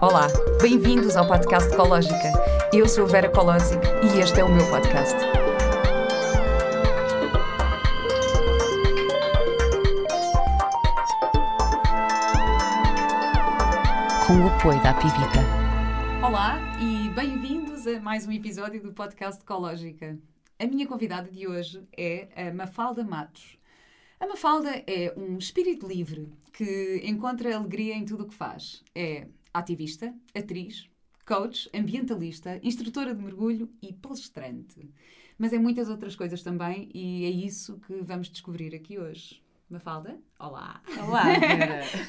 [0.00, 0.26] Olá,
[0.60, 2.32] bem-vindos ao podcast Ecológica.
[2.72, 5.14] Eu sou Vera Colosic e este é o meu podcast.
[14.26, 15.40] Com o apoio da Pivita.
[16.26, 20.18] Olá e bem-vindos a mais um episódio do podcast Ecológica.
[20.58, 23.56] A minha convidada de hoje é a Mafalda Matos.
[24.24, 28.82] A Mafalda é um espírito livre que encontra alegria em tudo o que faz.
[28.94, 30.88] É ativista, atriz,
[31.26, 34.88] coach, ambientalista, instrutora de mergulho e palestrante.
[35.36, 39.42] Mas é muitas outras coisas também e é isso que vamos descobrir aqui hoje.
[39.68, 40.80] Mafalda, olá!
[41.06, 41.24] Olá,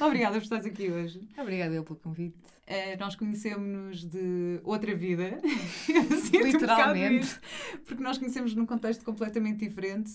[0.06, 1.28] Obrigada por estares aqui hoje.
[1.36, 2.38] Obrigada eu pelo convite.
[2.66, 5.38] Uh, nós conhecemos-nos de outra vida.
[6.32, 7.38] Literalmente.
[7.74, 10.12] Um porque nós conhecemos num contexto completamente diferente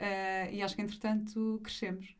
[0.00, 2.14] uh, e acho que, entretanto, crescemos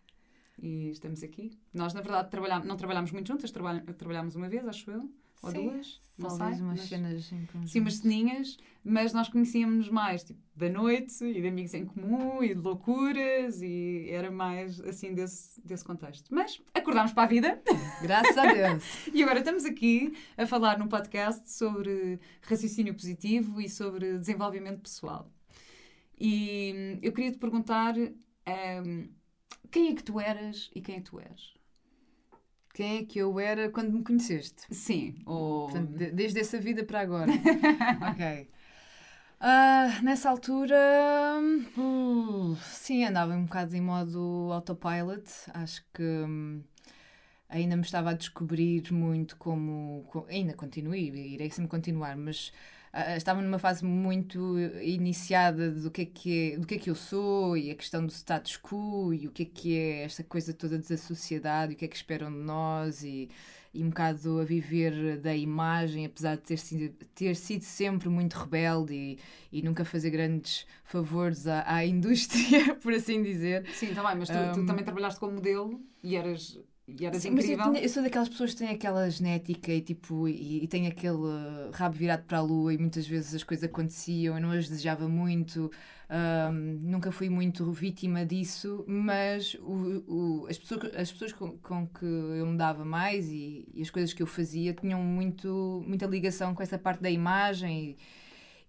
[0.63, 1.59] e estamos aqui.
[1.73, 5.11] Nós, na verdade, trabalhamos, não trabalhamos muito juntas, trabalhamos uma vez, acho eu,
[5.43, 5.71] ou Sim.
[5.71, 6.65] duas, não Talvez sei.
[6.65, 7.71] umas mas, cenas em conjunto.
[7.71, 12.43] Sim, umas ceninhas, mas nós conhecíamos mais tipo, da noite e de amigos em comum
[12.43, 16.29] e de loucuras e era mais assim desse, desse contexto.
[16.35, 17.63] Mas acordámos para a vida.
[18.03, 18.85] Graças a Deus.
[19.15, 25.31] e agora estamos aqui a falar num podcast sobre raciocínio positivo e sobre desenvolvimento pessoal.
[26.21, 27.95] E eu queria te perguntar.
[27.97, 29.09] Um,
[29.71, 31.55] quem é que tu eras e quem é que tu és?
[32.75, 34.63] Quem é que eu era quando me conheceste?
[34.71, 35.17] Sim.
[35.27, 35.67] Ou...
[35.67, 37.31] Portanto, de, desde essa vida para agora.
[38.13, 38.49] ok.
[39.41, 40.77] Uh, nessa altura,
[41.79, 45.25] uh, sim, andava um bocado em modo autopilot.
[45.55, 46.63] Acho que um,
[47.49, 50.05] ainda me estava a descobrir muito como.
[50.09, 52.53] como ainda continuo e irei sempre continuar, mas
[52.95, 56.91] uh, estava numa fase muito iniciada do que, é que é, do que é que
[56.91, 60.23] eu sou e a questão do status quo e o que é que é esta
[60.25, 63.31] coisa toda da sociedade e o que é que esperam de nós e,
[63.73, 68.35] e um bocado a viver da imagem, apesar de ter sido, ter sido sempre muito
[68.35, 69.19] rebelde e,
[69.53, 73.67] e nunca fazer grandes favores à, à indústria, por assim dizer.
[73.73, 77.57] Sim, também, mas tu, um, tu também trabalhaste como modelo e eras e Sim, incrível.
[77.59, 80.87] Mas eu, eu, sou daquelas pessoas que têm aquela genética e, tipo, e, e têm
[80.87, 81.19] aquele
[81.73, 85.09] rabo virado para a lua e muitas vezes as coisas aconteciam, eu não as desejava
[85.09, 85.71] muito,
[86.11, 91.87] um, nunca fui muito vítima disso, mas o, o, as pessoas, as pessoas com, com,
[91.87, 96.07] que eu me dava mais e, e, as coisas que eu fazia tinham muito, muita
[96.07, 97.97] ligação com essa parte da imagem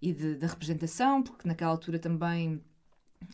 [0.00, 2.60] e, e de, da representação, porque naquela altura também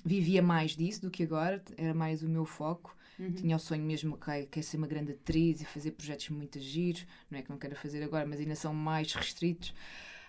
[0.05, 2.97] vivia mais disso do que agora, era mais o meu foco.
[3.19, 3.33] Uhum.
[3.33, 7.07] Tinha o sonho mesmo, que quer ser uma grande atriz e fazer projetos muito giros.
[7.31, 9.75] Não é que não quero fazer agora, mas ainda são mais restritos.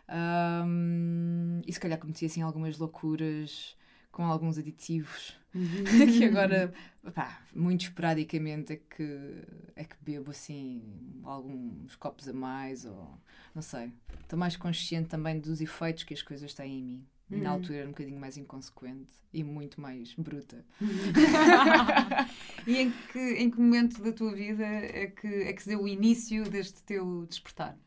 [0.09, 3.78] Um, e se calhar cometi assim algumas loucuras
[4.11, 5.83] com alguns aditivos uhum.
[6.17, 6.73] que agora,
[7.13, 9.44] pá, muito esporadicamente é que,
[9.75, 10.81] é que bebo assim
[11.23, 13.19] alguns copos a mais ou
[13.53, 13.91] não sei.
[14.22, 17.07] Estou mais consciente também dos efeitos que as coisas têm em mim.
[17.31, 17.44] Uhum.
[17.44, 20.66] Na altura era um bocadinho mais inconsequente e muito mais bruta.
[22.66, 25.84] e em que, em que momento da tua vida é que, é que se deu
[25.84, 27.78] o início deste teu despertar?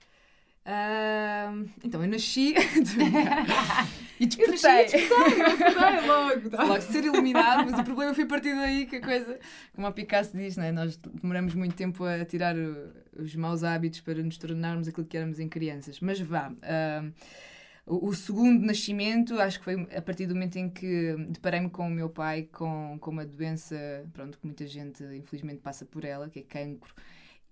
[0.64, 2.54] Uh, então, eu nasci
[4.20, 4.70] e despertei.
[4.70, 6.50] Eu despertei, logo.
[6.50, 6.62] Tá?
[6.62, 9.40] Logo ser iluminado, mas o problema foi a partir daí que a coisa,
[9.74, 10.70] como a Picasso diz, né?
[10.70, 12.54] nós demoramos muito tempo a tirar
[13.18, 15.98] os maus hábitos para nos tornarmos aquilo que éramos em crianças.
[15.98, 16.52] Mas vá.
[16.52, 17.12] Uh,
[17.84, 21.86] o, o, segundo nascimento, acho que foi a partir do momento em que deparei-me com
[21.86, 23.76] o meu pai com, com uma doença,
[24.12, 26.94] pronto, que muita gente infelizmente passa por ela, que é cancro,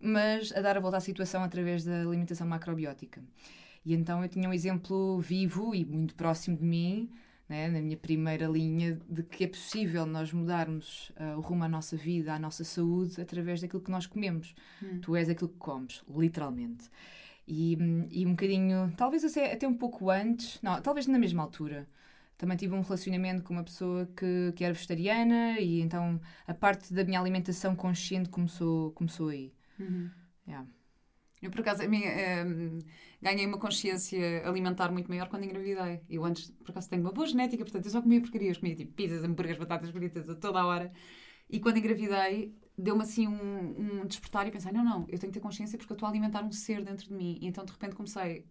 [0.01, 3.23] mas a dar a volta à situação através da alimentação macrobiótica.
[3.85, 7.11] E então eu tinha um exemplo vivo e muito próximo de mim,
[7.49, 11.69] né, na minha primeira linha, de que é possível nós mudarmos uh, o rumo à
[11.69, 14.55] nossa vida, à nossa saúde, através daquilo que nós comemos.
[14.81, 15.01] Hum.
[15.01, 16.89] Tu és aquilo que comes, literalmente.
[17.53, 17.77] E,
[18.13, 21.89] e um bocadinho, talvez até um pouco antes, não, talvez na mesma altura,
[22.39, 26.95] também tive um relacionamento com uma pessoa que, que era vegetariana e então a parte
[26.95, 29.53] da minha alimentação consciente começou, começou aí.
[29.81, 30.09] Uhum.
[30.47, 30.65] Yeah.
[31.43, 32.79] Eu, por acaso, a minha, um,
[33.21, 36.03] ganhei uma consciência alimentar muito maior quando engravidei.
[36.09, 38.59] Eu antes, por acaso, tenho uma boa genética, portanto, eu só comia porcarias.
[38.59, 40.93] Comia tipo pizzas, hambúrgueres, batatas fritas a toda a hora.
[41.49, 45.39] E quando engravidei, deu-me assim um, um despertar e pensei: não, não, eu tenho que
[45.39, 47.39] ter consciência porque eu estou a alimentar um ser dentro de mim.
[47.41, 48.47] E então de repente comecei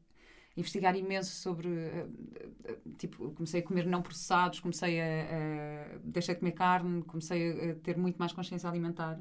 [0.56, 1.68] a investigar imenso sobre.
[1.68, 5.98] Uh, uh, tipo, comecei a comer não processados, comecei a.
[6.04, 9.20] Deixei de comer carne, comecei a, ter muito mais consciência alimentar.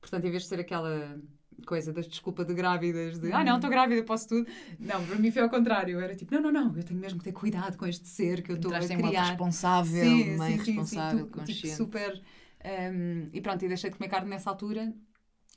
[0.00, 1.18] Portanto, em vez de ser aquela
[1.66, 4.46] coisa das desculpa de grávidas, de ah, não, estou grávida, posso tudo.
[4.78, 5.98] Não, para mim foi ao contrário.
[6.00, 8.52] Era tipo, não, não, não, eu tenho mesmo que ter cuidado com este ser que
[8.52, 9.28] eu estou a criar.
[9.28, 11.54] responsável, sim, mãe sim, responsável, sim, sim, consciente.
[11.54, 12.22] Tipo, super
[12.64, 14.92] um, e pronto, e deixei de comer carne nessa altura.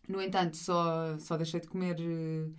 [0.07, 2.55] No entanto, só, só deixei de comer uh,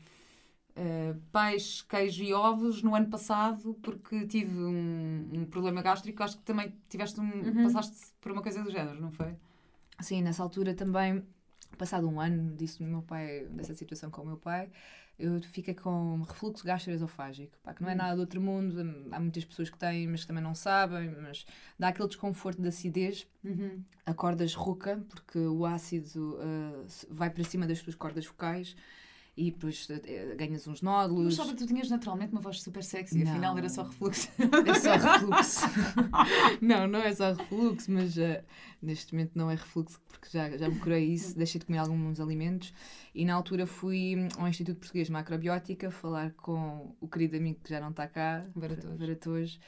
[0.77, 6.23] uh, peixe, queijo e ovos no ano passado porque tive um, um problema gástrico.
[6.23, 7.62] Acho que também tiveste um, Uhum.
[7.62, 9.37] passaste por uma coisa do género, não foi?
[10.00, 11.27] Sim, nessa altura também,
[11.77, 14.71] passado um ano disso, meu pai, dessa situação com o meu pai,
[15.19, 17.97] eu fiquei com refluxo gastroesofágico, pá, que não é Hum.
[17.99, 21.44] nada do outro mundo, há muitas pessoas que têm, mas que também não sabem, mas
[21.79, 23.82] dá aquele desconforto de acidez, Uhum.
[24.06, 26.38] acordas rouca, porque o ácido
[26.87, 28.76] se- vai para cima das tuas cordas vocais
[29.38, 31.35] e depois eh, ganhas uns nódulos.
[31.38, 33.31] achava que tu tinhas naturalmente uma voz super sexy, Não.
[33.31, 34.29] afinal era só refluxo.
[34.67, 35.61] É só refluxo.
[36.61, 38.44] não, não é só refluxo, mas eh,
[38.82, 42.19] neste momento não é refluxo porque já, já me curei isso, deixei de comer alguns
[42.19, 42.75] alimentos
[43.14, 47.70] e na altura fui ao Instituto Português de Macrobiótica falar com o querido amigo que
[47.70, 48.44] já não está cá.
[48.55, 49.58] Varatojo,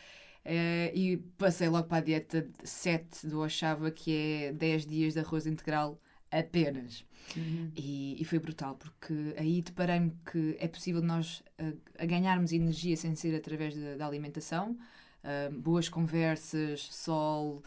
[0.45, 4.13] eh, e passei logo para a dieta 7 do Oxava, que
[4.49, 6.01] é 10 dias de arroz integral
[6.31, 7.05] apenas.
[7.37, 7.71] Uhum.
[7.77, 12.97] E, e foi brutal, porque aí deparei-me que é possível nós uh, a ganharmos energia
[12.97, 14.77] sem ser através da, da alimentação.
[15.23, 17.63] Uh, boas conversas, sol,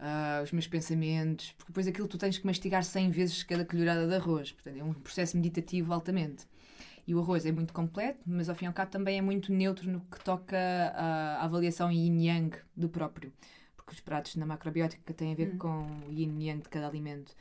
[0.00, 4.06] uh, os meus pensamentos, porque depois aquilo tu tens que mastigar 100 vezes cada colherada
[4.06, 4.52] de arroz.
[4.52, 6.46] Portanto, é um processo meditativo altamente.
[7.06, 9.52] E o arroz é muito completo, mas ao fim e ao cabo também é muito
[9.52, 10.56] neutro no que toca
[10.94, 13.32] à, avaliação yin-yang do próprio.
[13.76, 15.58] Porque os pratos na macrobiótica têm a ver Hum.
[15.58, 17.34] com o yin-yang de cada alimento.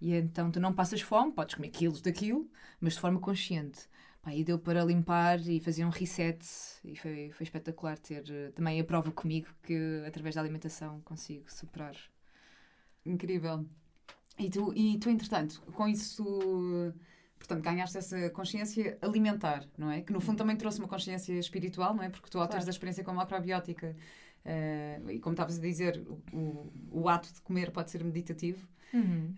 [0.00, 2.50] E então tu não passas fome, podes comer quilos daquilo,
[2.80, 3.88] mas de forma consciente.
[4.22, 6.38] Pá, e deu para limpar e fazer um reset
[6.84, 11.50] e foi, foi espetacular ter eh, também a prova comigo que através da alimentação consigo
[11.50, 11.96] superar.
[13.04, 13.66] Incrível.
[14.38, 16.24] E tu, e tu, entretanto, com isso,
[17.38, 20.02] portanto, ganhaste essa consciência alimentar, não é?
[20.02, 22.08] Que no fundo também trouxe uma consciência espiritual, não é?
[22.10, 22.68] Porque tu, ao teres Claro.
[22.70, 23.96] a experiência com a macrobiótica,
[24.44, 28.66] eh, e como estavas a dizer, o, o ato de comer pode ser meditativo.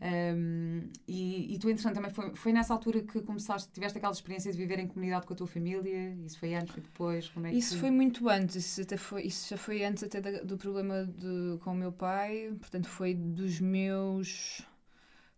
[0.01, 4.51] Um, e, e tu, entretanto, também foi, foi nessa altura que começaste, tiveste aquela experiência
[4.51, 6.15] de viver em comunidade com a tua família?
[6.25, 7.29] Isso foi antes, foi depois?
[7.29, 10.21] Como é que Isso foi muito antes, isso, até foi, isso já foi antes até
[10.21, 14.63] da- do problema de, com o meu pai, portanto foi dos meus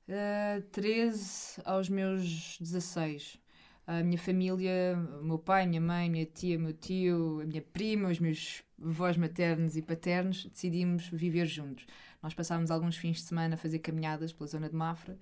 [0.07, 3.39] eh, 13 aos meus 16.
[3.87, 8.09] A minha família, o meu pai, minha mãe, minha tia, meu tio, a minha prima,
[8.09, 11.87] os meus avós maternos e paternos, decidimos viver juntos.
[12.23, 15.19] Nós passávamos alguns fins de semana a fazer caminhadas pela zona de Mafra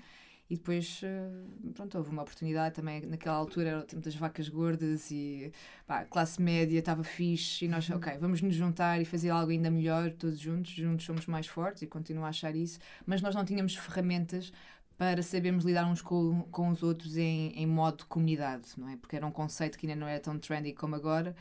[0.53, 1.31] e depois, eh,
[1.73, 5.51] pronto, houve uma oportunidade também, naquela altura era o tempo das vacas gordas e
[5.87, 9.51] pá, a classe média estava fixe e nós, ok, vamos nos juntar e fazer algo
[9.51, 13.35] ainda melhor todos juntos, juntos somos mais fortes e continuo a achar isso, mas nós
[13.35, 14.53] não tínhamos ferramentas
[14.99, 18.97] para sabermos lidar uns com, com os outros em, em modo de comunidade, não é?
[18.97, 21.35] Porque era um conceito que ainda não era tão trendy como agora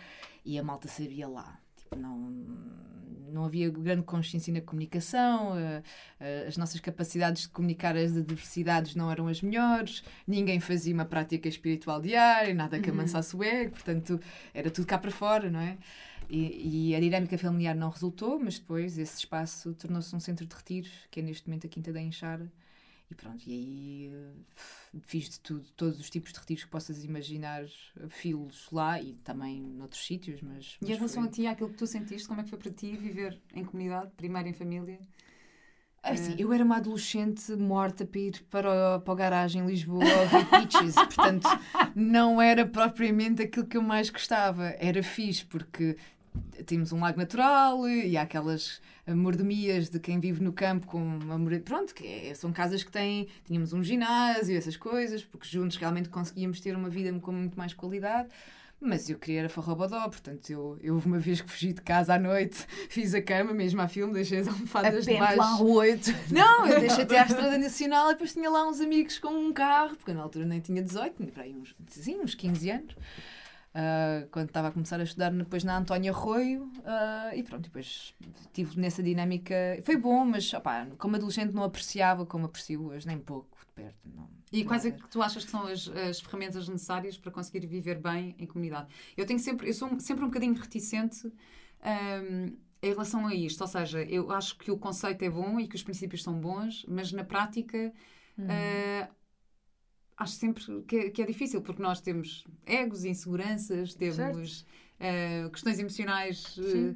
[0.43, 1.59] e a malta sabia lá.
[1.77, 2.17] Tipo, não,
[3.31, 5.83] não havia grande consciência na comunicação, eh,
[6.19, 11.05] eh, as nossas capacidades de comunicar as adversidades não eram as melhores, ninguém fazia uma
[11.05, 12.95] prática espiritual diária, nada que Uhum.
[12.97, 14.19] amansasse o ego, portanto
[14.53, 15.77] era tudo cá para fora, não é?
[16.29, 20.55] E, e a dinâmica familiar não resultou, mas depois esse espaço tornou-se um centro de
[20.55, 22.51] retiros, que é neste momento a Quinta da Enxara.
[23.11, 27.03] E pronto, e aí eh, fiz de tudo, todos os tipos de retiros que possas
[27.03, 30.77] imaginar, eh, filos lá e também noutros sítios, mas...
[30.81, 32.57] E em mas relação foi- a ti, àquilo que tu sentiste, como é que foi
[32.59, 34.97] para ti viver em comunidade, primeiro em família?
[36.03, 40.03] Assim, eu era uma adolescente morta para ir para o, para o garagem em Lisboa
[40.03, 41.47] ouvir Peaches, portanto
[41.93, 44.69] não era propriamente aquilo que eu mais gostava.
[44.79, 45.95] Era fixe porque
[46.65, 51.37] tínhamos um lago natural e há aquelas mordomias de quem vive no campo com uma
[51.37, 51.63] moradia.
[51.65, 53.27] Pronto, que é- são casas que têm.
[53.45, 57.73] Tínhamos um ginásio, essas coisas, porque juntos realmente conseguíamos ter uma vida com muito mais
[57.73, 58.29] qualidade.
[58.83, 62.19] Mas eu queria era forrobodó, portanto, eu, eu uma vez que fugi de casa à
[62.19, 65.63] noite, fiz a cama, mesmo à filme, deixei as almofadas debaixo.
[65.65, 66.09] oito.
[66.31, 69.53] Não, eu deixei até à Estrada Nacional e depois tinha lá uns amigos com um
[69.53, 71.75] carro, porque na altura nem tinha 18, tinha para aí uns,
[72.23, 72.95] uns 15 anos.
[73.73, 78.13] Ah, quando estava a começar a estudar depois na Antónia Arroio ah, e pronto, depois
[78.41, 79.55] estive nessa dinâmica.
[79.83, 83.97] Foi bom, mas opá, como adolescente não apreciava como aprecio hoje, nem pouco de perto.
[84.13, 87.65] Não, E quais é que tu achas que são as, as ferramentas necessárias para conseguir
[87.65, 88.93] viver bem em comunidade?
[89.15, 93.67] Eu tenho sempre, eu sou sempre um bocadinho reticente hum, em relação a isto, ou
[93.67, 97.11] seja, eu acho que o conceito é bom e que os princípios são bons, mas
[97.11, 97.93] na prática
[98.37, 98.83] Hum.
[99.03, 99.09] ah,
[100.21, 104.65] acho sempre que é, que é difícil, porque nós temos egos, inseguranças, temos
[104.99, 106.37] ah, questões emocionais.
[106.55, 106.95] Sim.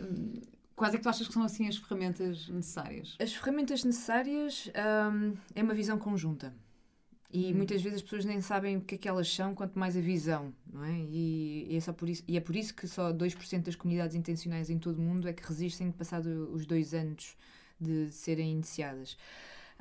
[0.00, 0.40] hum,
[0.76, 3.16] quais é que tu achas que são assim as ferramentas necessárias?
[3.18, 4.70] As ferramentas necessárias
[5.12, 6.54] hum, é uma visão conjunta.
[7.34, 7.56] E Hum.
[7.56, 10.00] muitas vezes as pessoas nem sabem o que é que elas são, quanto mais a
[10.00, 10.98] visão, não é?
[11.10, 14.14] E, e é, só por isso, e é por isso que só 2% das comunidades
[14.14, 17.34] intencionais em todo o mundo é que resistem passado os dois anos
[17.80, 19.16] de serem iniciadas.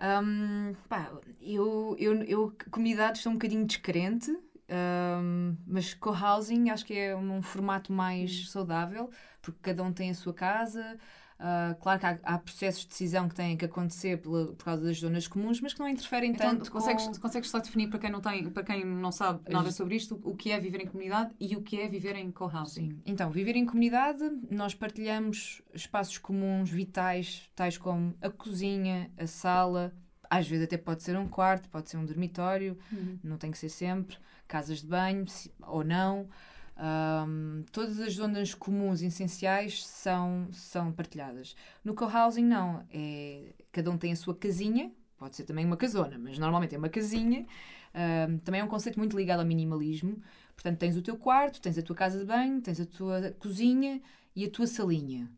[0.01, 6.97] Um, pá, eu, eu, eu, comunidades sou um bocadinho descrente, um, mas co-housing acho que
[6.97, 8.45] é um formato mais hum.
[8.47, 10.97] saudável, porque cada um tem a sua casa.
[11.41, 14.83] Uh, claro que há, há, processos de decisão que têm que acontecer pela, por causa
[14.83, 16.71] das zonas comuns, mas que não interferem então, tanto.
[16.71, 17.15] Consegues, com...
[17.15, 20.35] consegues só definir para quem não tem, para quem não sabe nada sobre isto, o
[20.35, 23.01] que é viver em comunidade e o que é viver em co-housing?
[23.07, 29.91] Então, viver em comunidade, nós partilhamos espaços comuns vitais, tais como a cozinha, a sala,
[30.29, 33.17] às vezes até pode ser um quarto, pode ser um dormitório, uhum.
[33.23, 34.15] não tem que ser sempre,
[34.47, 35.25] casas de banho
[35.63, 36.29] ou não.
[36.81, 41.55] Um, todas as zonas comuns essenciais são, são partilhadas.
[41.83, 42.83] No co-housing, não.
[42.91, 46.77] É, cada um tem a sua casinha, pode ser também uma casona, mas normalmente é
[46.77, 47.45] uma casinha.
[47.93, 50.21] Um, também é um conceito muito ligado ao minimalismo.
[50.55, 54.01] Portanto, tens o teu quarto, tens a tua casa de banho, tens a tua cozinha
[54.35, 55.29] e a tua salinha.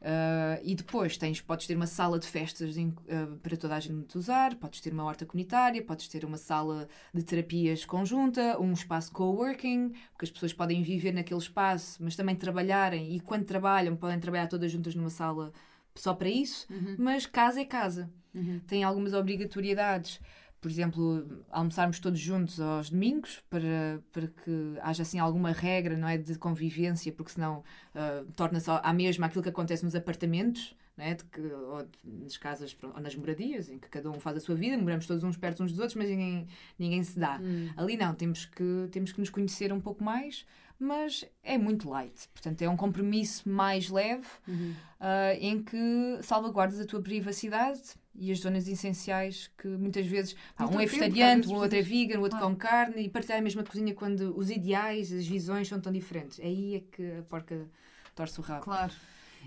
[0.00, 3.80] Uh, e depois tens, podes ter uma sala de festas em, uh, para toda a
[3.80, 8.72] gente usar, podes ter uma horta comunitária, podes ter uma sala de terapias conjunta, um
[8.72, 13.94] espaço coworking, porque as pessoas podem viver naquele espaço, mas também trabalharem, e quando trabalham,
[13.94, 15.52] podem trabalhar todas juntas numa sala
[15.94, 16.96] só para isso, uhum.
[16.98, 18.10] mas casa é casa.
[18.34, 18.60] Uhum.
[18.66, 20.18] Tem algumas obrigatoriedades
[20.60, 26.06] por exemplo, almoçarmos todos juntos aos domingos para, para que haja assim alguma regra não
[26.06, 27.64] é, de convivência, porque senão
[27.94, 32.36] uh, torna-se à mesma aquilo que acontece nos apartamentos, não é, de que, ou nas
[32.36, 35.36] casas ou nas moradias, em que cada um faz a sua vida, moramos todos uns
[35.36, 36.46] perto uns dos outros, mas ninguém,
[36.78, 37.38] ninguém se dá.
[37.40, 37.70] Hum.
[37.76, 40.44] Ali não, temos que, temos que nos conhecer um pouco mais,
[40.78, 42.28] mas é muito light.
[42.34, 44.74] Portanto, é um compromisso mais leve uhum.
[45.00, 47.80] uh, em que salvaguardas a tua privacidade
[48.14, 52.18] e as zonas essenciais que muitas vezes pá, um é vegetariano, o outro é vegan,
[52.18, 52.40] o outro ah.
[52.42, 56.38] come carne e partilhar a mesma cozinha quando os ideais, as visões são tão diferentes.
[56.40, 57.66] É aí é que a porca
[58.14, 58.64] torce o rabo.
[58.64, 58.92] Claro.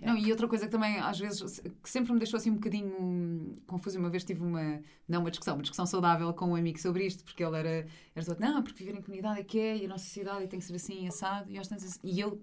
[0.01, 0.08] É.
[0.08, 3.58] Não, e outra coisa que também, às vezes, que sempre me deixou assim um bocadinho
[3.67, 7.05] confuso, uma vez tive uma, não uma discussão, uma discussão saudável com um amigo sobre
[7.05, 9.86] isto, porque ele era, era todo, não, porque viver em comunidade é que é, e
[9.86, 12.00] a nossa sociedade tem que ser assim, assado, e, assim.
[12.03, 12.41] e eu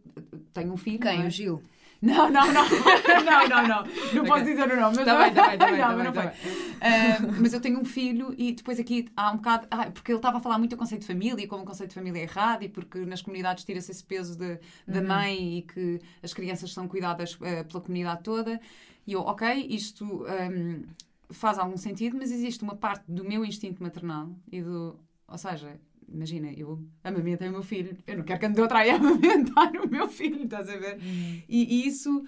[0.52, 1.00] tenho um filho.
[1.00, 1.22] Quem?
[1.22, 1.26] É?
[1.26, 1.62] O Gil?
[2.02, 2.64] Não, não, não.
[3.24, 3.84] não, não, não.
[4.14, 4.96] Não posso dizer o nome.
[4.96, 5.78] Mas tá bem, tá bem, tá bem.
[5.78, 6.26] Não, tá mas não foi.
[6.26, 9.66] Uh, mas eu tenho um filho e depois aqui há um bocado.
[9.70, 11.90] Ah, porque ele estava a falar muito do conceito de família e como o conceito
[11.90, 15.06] de família é errado e porque nas comunidades tira-se esse peso de, da uhum.
[15.06, 18.60] mãe e que as crianças são cuidadas uh, pela comunidade toda.
[19.06, 20.84] E eu, ok, isto um,
[21.30, 24.96] faz algum sentido, mas existe uma parte do meu instinto maternal e do.
[25.28, 25.78] Ou seja,
[26.10, 29.88] imagina, eu amamentei o meu filho, eu não quero que ande outra a amamentar o
[29.88, 30.96] meu filho, estás a ver?
[30.96, 31.42] Uhum.
[31.48, 32.24] E, e, isso.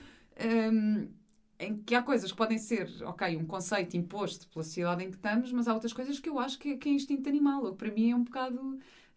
[0.73, 1.09] Um,
[1.59, 5.17] em que há coisas que podem ser, ok, um conceito imposto pela sociedade em que
[5.17, 7.79] estamos, mas há outras coisas que eu acho que, que é instinto animal, ou que
[7.79, 8.59] para mim é um bocado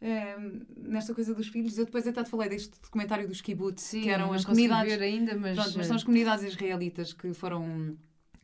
[0.01, 1.77] um, nesta coisa dos filhos.
[1.77, 5.01] Eu depois até te falei deste documentário dos kibbutz, Sim, que eram as comunidades.
[5.01, 5.55] Ainda, mas...
[5.55, 7.97] Pronto, mas são as comunidades israelitas que foram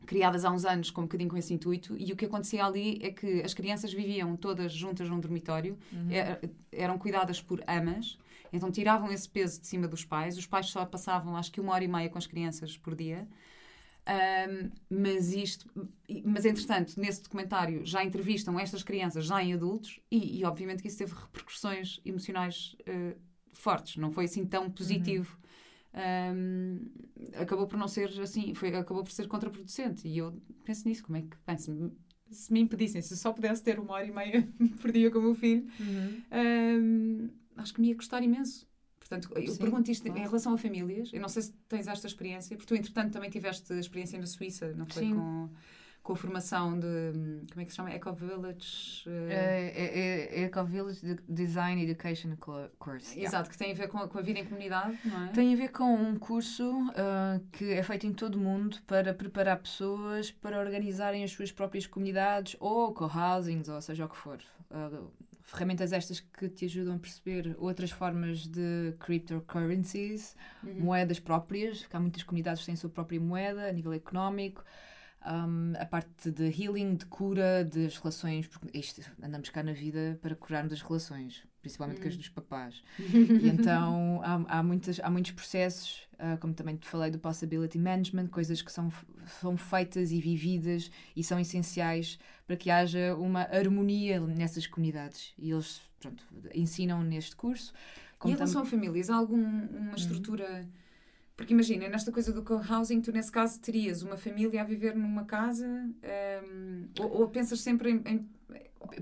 [0.05, 3.00] criadas há uns anos com um bocadinho com esse intuito, e o que acontecia ali
[3.01, 6.12] é que as crianças viviam todas juntas num dormitório, uhum.
[6.12, 6.39] É,
[6.72, 8.17] eram cuidadas por amas,
[8.51, 11.74] então tiravam esse peso de cima dos pais, os pais só passavam acho que uma
[11.74, 13.27] hora e meia com as crianças por dia.
[14.01, 15.70] Um, mas isto,
[16.25, 20.88] mas entretanto, nesse documentário já entrevistam estas crianças já em adultos e, e obviamente que
[20.88, 23.15] isso teve repercussões emocionais uh,
[23.53, 25.36] fortes, não foi assim tão positivo.
[25.36, 25.41] Uhum
[25.93, 26.79] um,
[27.36, 30.07] acabou por não ser assim, foi, acabou por ser contraproducente.
[30.07, 31.91] E eu penso nisso, como é que, bem, se, me,
[32.29, 34.48] se me impedissem, se só pudesse ter uma hora e meia
[34.81, 36.21] por dia com o meu filho, uhum.
[36.31, 38.69] um, acho que me ia custar imenso.
[39.00, 40.19] Portanto, eu Sim, pergunto isto claro.
[40.19, 41.12] em relação a famílias.
[41.12, 44.74] Eu não sei se tens esta experiência, porque tu, entretanto, também tiveste experiência na Suíça,
[44.74, 45.03] não foi?
[45.03, 45.15] Sim.
[45.15, 45.50] Com
[46.03, 47.46] com a formação de.
[47.51, 47.91] Como é que se chama?
[47.91, 49.03] Eco Village.
[49.08, 50.43] Uh...
[50.43, 52.36] Eco Village Design Education
[52.79, 53.20] Course.
[53.20, 55.27] Exato, que tem a ver com, com, a vida em comunidade, não é?
[55.29, 59.13] Tem a ver com um curso uh, que é feito em todo o mundo para
[59.13, 64.39] preparar pessoas para organizarem as suas próprias comunidades ou co-housings, ou seja o que for.
[64.72, 65.12] Uh,
[65.43, 70.79] ferramentas estas que te ajudam a perceber outras formas de cryptocurrencies, uhum.
[70.79, 74.63] moedas próprias, que há muitas comunidades que têm a sua própria moeda a nível económico
[75.25, 80.18] um, a parte de healing, de cura das relações, porque isto, andamos cá na vida
[80.22, 82.04] para curarmos as relações, principalmente hum.
[82.04, 82.84] com as dos papás.
[83.00, 87.78] e então há, há, muitas, há muitos processos, uh, como também te falei do possibility
[87.78, 88.92] management, coisas que são,
[89.40, 95.34] são feitas e vividas e são essenciais para que haja uma harmonia nessas comunidades.
[95.38, 96.24] E eles pronto,
[96.54, 97.74] ensinam neste curso.
[98.25, 99.94] e em relação a famílias, há alguma uhum.
[99.96, 100.66] estrutura.
[100.66, 100.82] Hum
[101.36, 105.26] porque imagina, nesta coisa do co-housing, tu nesse caso terias uma família a viver numa
[105.26, 108.04] casa um, ou, ou, pensas sempre em.
[108.06, 108.30] em...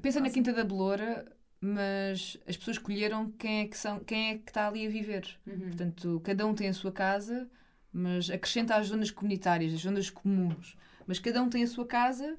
[0.01, 1.25] Pensa na Quinta da Beloura,
[1.59, 5.37] mas as pessoas escolheram quem é que, são, quem é que está ali a viver.
[5.45, 5.59] Uhum.
[5.59, 7.49] Portanto, cada um tem a sua casa,
[7.91, 10.77] mas acrescenta as zonas comunitárias, as zonas comuns.
[11.07, 12.37] Mas cada um tem a sua casa,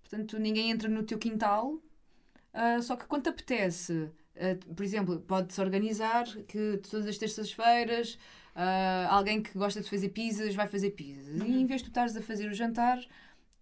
[0.00, 1.80] portanto ninguém entra no teu quintal.
[2.52, 8.18] Uh, só que quando te apetece, uh, por exemplo, pode-se organizar que todas as terças-feiras
[8.56, 11.40] uh, alguém que gosta de fazer pizzas vai fazer pizzas.
[11.40, 11.46] Uhum.
[11.46, 12.98] E em vez de tu estares a fazer o jantar,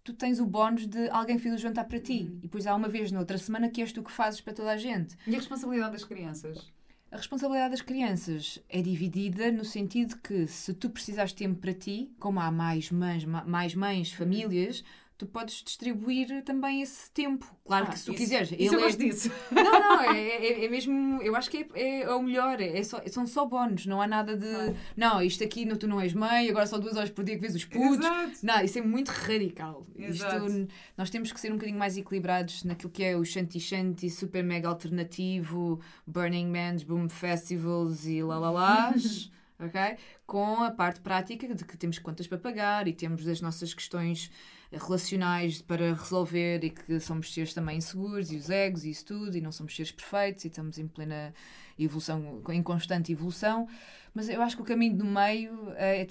[0.05, 2.23] tu tens o bónus de alguém fez o jantar para ti.
[2.23, 2.39] Uhum.
[2.39, 4.73] E depois há uma vez na outra semana que és tu que fazes para toda
[4.73, 5.17] a gente.
[5.27, 6.73] E a responsabilidade das crianças?
[7.11, 11.73] A responsabilidade das crianças é dividida no sentido que se tu precisares de tempo para
[11.73, 14.85] ti, como há mais mães, mais mães, famílias,
[15.19, 17.45] tu podes distribuir também esse tempo.
[17.65, 18.53] Claro ah, que se tu isso, quiseres.
[18.53, 18.83] Isso eu é...
[18.85, 19.33] gosto disso.
[19.51, 21.21] Não, não, é, é, é, mesmo.
[21.21, 22.61] Eu acho que é, é, o melhor.
[22.61, 24.47] É só, são só bónus, não há nada de.
[24.47, 24.75] Ah.
[24.97, 27.41] Não, isto aqui não, tu não és mãe, agora só duas horas por dia que
[27.41, 27.99] vês os putos.
[27.99, 28.39] Exato.
[28.43, 29.85] Não, isso é muito radical.
[29.99, 30.47] Exato.
[30.47, 34.09] Isto, nós temos que ser um bocadinho mais equilibrados naquilo que é o Shanti Shanti,
[34.09, 38.95] super mega alternativo, Burning Man's, Boom Festivals e lá lá lá.
[39.59, 39.97] ok?
[40.27, 44.31] Com a parte prática de que temos contas para pagar e temos as nossas questões
[44.71, 49.37] relacionais para resolver e que somos seres também inseguros e os egos e isso tudo
[49.37, 51.33] e não somos seres perfeitos e estamos em plena
[51.79, 53.67] evolução, em constante evolução.
[54.13, 56.07] Mas eu acho que o caminho do meio é,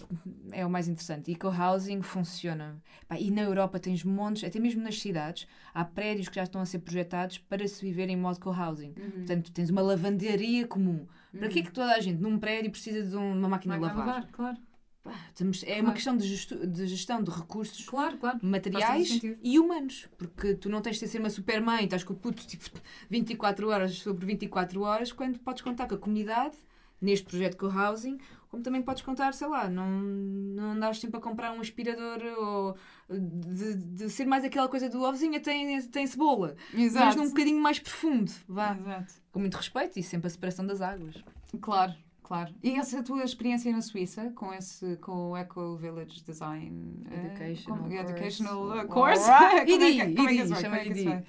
[0.51, 1.31] é o mais interessante.
[1.31, 2.81] Eco-housing funciona.
[3.19, 6.65] e na Europa tens montes, até mesmo nas cidades, há prédios que já estão a
[6.65, 8.93] ser projetados para se viver em modo co-housing.
[8.97, 9.11] Uhum.
[9.11, 11.05] Portanto, tens uma lavandaria comum.
[11.33, 11.39] Uhum.
[11.39, 14.05] Para que é que toda a gente num prédio precisa de uma máquina de lavar?
[14.05, 14.57] lavar claro
[15.05, 15.81] é claro.
[15.81, 18.39] uma questão de, de, gestão de recursos claro, claro.
[18.41, 20.07] materiais e humanos.
[20.17, 22.69] Porque tu não tens de ser uma super mãe, estás com o puto tipo
[23.09, 26.57] 24 horas sobre 24 horas, quando podes contar com a comunidade
[26.99, 28.17] neste projeto com o housing,
[28.49, 32.75] como também podes contar, sei lá, não, não andares sempre a comprar um aspirador ou
[33.09, 37.05] de, de ser mais aquela coisa do ovizinha tem, tem cebola, Exato.
[37.05, 38.75] mas num bocadinho mais profundo, vá.
[38.75, 39.13] Exato.
[39.31, 41.23] Com muito respeito e sempre a separação das águas.
[41.61, 41.93] Claro.
[42.27, 42.53] Claro.
[42.61, 47.93] E essa tua experiência na Suíça com esse com o Eco Village Design Educational, uh,
[47.93, 49.23] educational Course?
[49.31, 49.77] Como é que,
[50.13, 51.25] como é que, como é que,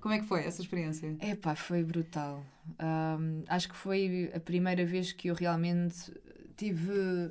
[0.00, 1.16] como é que foi essa experiência?
[1.20, 2.44] É pá, foi brutal.
[2.80, 6.12] Um, acho que foi a primeira vez que eu realmente
[6.56, 7.30] tive.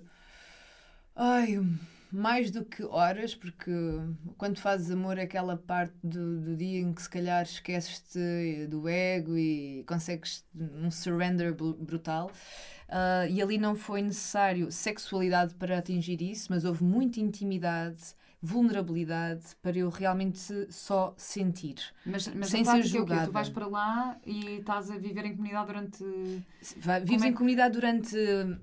[1.13, 1.59] Ai,
[2.11, 3.71] mais do que horas, porque
[4.37, 8.87] quando fazes amor, é aquela parte do, do dia em que se calhar esqueces-te do
[8.87, 12.31] ego e consegues um surrender brutal.
[12.87, 19.55] Uh, e ali não foi necessário sexualidade para atingir isso, mas houve muita intimidade, vulnerabilidade
[19.61, 21.75] para eu realmente só sentir.
[22.05, 23.25] Mas, mas sem ser julgada.
[23.25, 26.03] Tu vais para lá e estás a viver em comunidade durante.
[26.77, 28.15] Vai, vives é em comunidade durante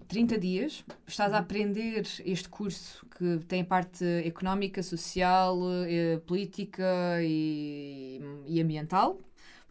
[0.08, 8.20] 30 dias, estás a aprender este curso que tem parte económica, social, eh, política e,
[8.46, 9.18] e ambiental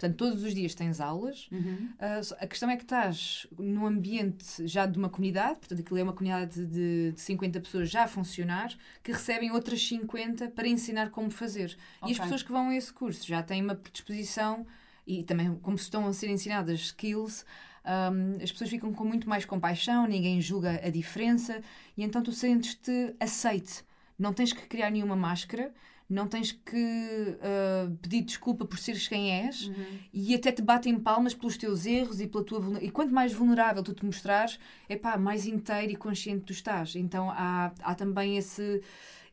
[0.03, 1.47] Portanto, todos os dias tens aulas.
[1.49, 1.89] Uhum.
[1.93, 6.03] Uh, a questão é que estás num ambiente já de uma comunidade, portanto, aquilo é
[6.03, 11.09] uma comunidade de, de 50 pessoas já a funcionar, que recebem outras 50 para ensinar
[11.09, 11.77] como fazer.
[12.01, 12.09] Okay.
[12.09, 14.67] E as pessoas que vão a esse curso já têm uma predisposição
[15.07, 17.45] e também, como estão a ser ensinadas skills.
[17.85, 21.61] Um, as pessoas ficam com muito mais compaixão, ninguém julga a diferença
[21.95, 23.85] e então tu sentes-te aceite.
[24.19, 25.73] Não tens que criar nenhuma máscara,
[26.13, 29.99] não tens que uh, pedir desculpa por seres quem és uhum.
[30.13, 33.83] e até te batem palmas pelos teus erros e pela tua E quanto mais vulnerável
[33.83, 36.95] tu te mostrares, é pá, mais inteiro e consciente tu estás.
[36.95, 38.81] Então há, há também esse,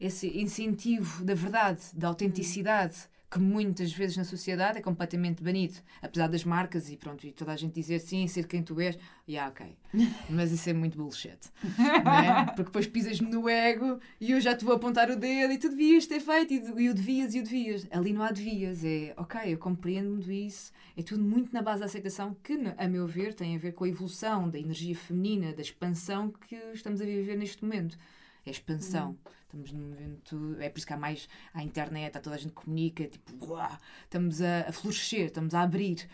[0.00, 2.96] esse incentivo da verdade, da autenticidade.
[2.96, 5.74] Uhum que muitas vezes na sociedade é completamente banido.
[6.02, 8.98] Apesar das marcas e pronto, e toda a gente dizer sim, ser quem tu és,
[9.28, 9.76] yeah, ok.
[10.28, 11.38] Mas isso é muito bullshit.
[11.62, 12.46] é?
[12.46, 15.68] Porque depois pisas-me no ego e eu já te vou apontar o dedo e tu
[15.68, 17.86] devias ter feito e o devias e o devias.
[17.92, 20.72] Ali não há devias, é ok, eu compreendo isso.
[20.96, 23.84] É tudo muito na base da aceitação que, a meu ver, tem a ver com
[23.84, 27.96] a evolução da energia feminina, da expansão que estamos a viver neste momento.
[28.44, 29.10] É expansão.
[29.10, 29.30] Hum.
[29.50, 30.56] Estamos num momento.
[30.60, 31.28] É por isso que há mais.
[31.52, 35.62] à internet, há toda a gente comunica, tipo, uau, estamos a, a florescer, estamos a
[35.62, 36.08] abrir.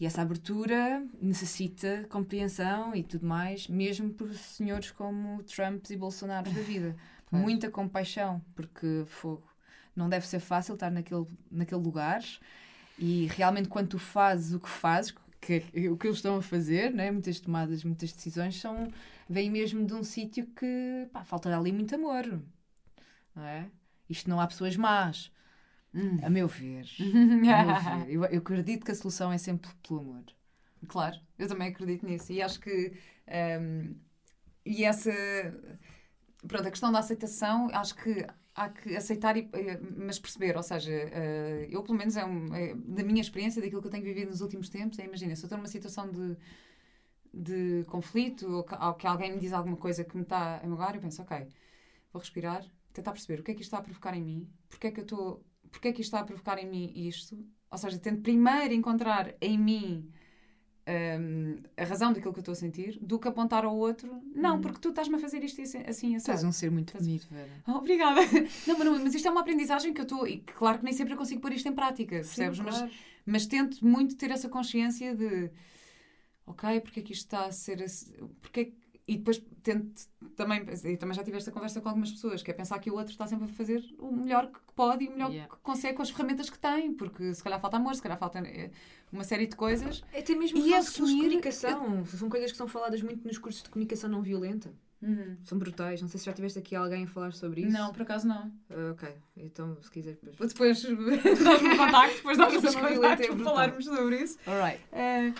[0.00, 6.50] E essa abertura necessita compreensão e tudo mais, mesmo por senhores como Trump e Bolsonaro
[6.50, 6.96] da vida.
[7.30, 9.46] Muita compaixão, porque fogo.
[9.94, 12.22] Não deve ser fácil estar naquele, naquele lugar
[12.98, 16.92] e realmente quando tu fazes o que fazes, que, o que eles estão a fazer,
[16.92, 17.10] né?
[17.10, 18.88] muitas tomadas, muitas decisões, são,
[19.28, 22.42] vêm mesmo de um sítio que pá, falta ali muito amor
[23.34, 23.70] não é?
[24.08, 25.32] Isto não há pessoas más.
[25.94, 26.18] Hum.
[26.22, 26.86] A meu ver.
[27.00, 28.10] a meu ver.
[28.10, 30.24] Eu, eu, acredito que a solução é sempre pelo amor.
[30.88, 32.32] Claro, eu também acredito nisso.
[32.32, 32.92] E acho que.
[33.60, 33.94] Um,
[34.64, 35.12] e essa.
[36.46, 40.56] Pronto, a questão da aceitação, acho que há que aceitar, e, eh, mas perceber.
[40.56, 43.92] Ou seja, uh, eu, pelo menos, é, um, é, da minha experiência, daquilo que eu
[43.92, 46.36] tenho vivido nos últimos tempos, é imagina, se eu estou numa situação de
[47.32, 50.66] de conflito ou que, ou que alguém me diz alguma coisa que me está a
[50.66, 51.48] magoar, eu penso, ok,
[52.12, 54.86] vou respirar, tentar perceber o que é que isto está a provocar em mim, porque
[54.88, 57.38] é que eu estou porque é que isto está a provocar em mim isto.
[57.70, 60.10] Ou seja, tento primeiro encontrar em mim
[60.86, 64.20] hum, a razão daquilo que eu estou a sentir, do que apontar ao outro.
[64.34, 67.06] Não, porque tu estás-me a fazer isto assim, assim Tu és um ser muito Estás-
[67.06, 67.48] bonito, Vera.
[67.66, 68.20] Oh, obrigada.
[68.66, 70.26] Não, mas, não, mas isto é uma aprendizagem que eu estou.
[70.26, 72.58] E claro que nem sempre eu consigo pôr isto em prática, percebes?
[72.58, 72.92] Sim, Mas claro.
[73.24, 75.50] mas tento muito ter essa consciência de
[76.46, 80.06] ok, porque é que isto está a ser assim, porque é que- e depois tento
[80.36, 82.94] também, e também já tive esta conversa com algumas pessoas, que é pensar que o
[82.94, 85.52] outro está sempre a fazer o melhor que pode e o melhor Yeah.
[85.54, 88.38] que consegue com as ferramentas que tem, porque se calhar falta amor, se calhar falta
[88.38, 88.70] eh,
[89.12, 90.02] uma série de coisas.
[90.16, 92.04] Até mesmo E assumir- de comunicação.
[92.06, 94.72] São coisas que são faladas muito nos cursos de comunicação não violenta.
[95.42, 96.00] São brutais.
[96.00, 97.72] Não sei se já tiveste aqui alguém a falar sobre isso.
[97.72, 98.52] Não, por acaso não.
[98.70, 99.08] Ah, ok.
[99.36, 100.52] Então, se quiser depois.
[100.52, 100.80] Depois
[101.42, 103.44] dás-me contacto, depois dás-me os contactos é para brutal.
[103.54, 104.38] falarmos sobre isso.
[104.46, 104.80] Alright.
[104.92, 105.32] Eh,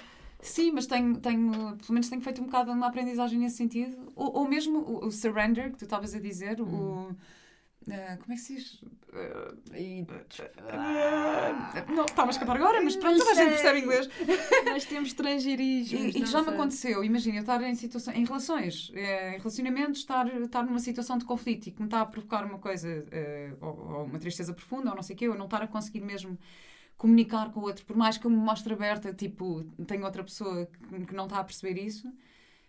[0.43, 4.13] sim, mas tenho, tenho, pelo menos tenho feito um bocado uma aprendizagem nesse sentido.
[4.17, 7.17] Ou, ou mesmo o, o surrender, que tu estavas a dizer, o.
[7.89, 8.85] eh, como é que se diz?
[9.75, 10.07] E...
[11.75, 14.09] eh, não, estava a escapar agora, mas pronto, toda a gente percebe inglês.
[14.69, 16.15] Nós temos estrangeirismos.
[16.15, 20.27] E, e já me aconteceu, imagina, eu estar em, situação, em relações, em relacionamentos, estar,
[20.43, 22.89] estar numa situação de conflito e que me está a provocar uma coisa,
[23.61, 26.01] ou, ou uma tristeza profunda, ou não sei o quê, ou não estar a conseguir
[26.01, 26.39] mesmo
[27.03, 30.67] comunicar com o outro, por mais que eu me mostre aberta, tipo, tenho outra pessoa
[31.07, 32.07] que, não está a perceber isso,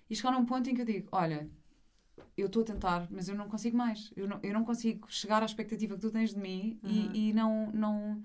[0.10, 1.48] e chegar a um ponto em que eu digo, olha,
[2.36, 4.12] eu estou a tentar, mas eu não consigo mais.
[4.16, 6.90] Eu não, eu não consigo chegar à expectativa que tu tens de mim Uhum.
[6.90, 8.24] e, e não, não,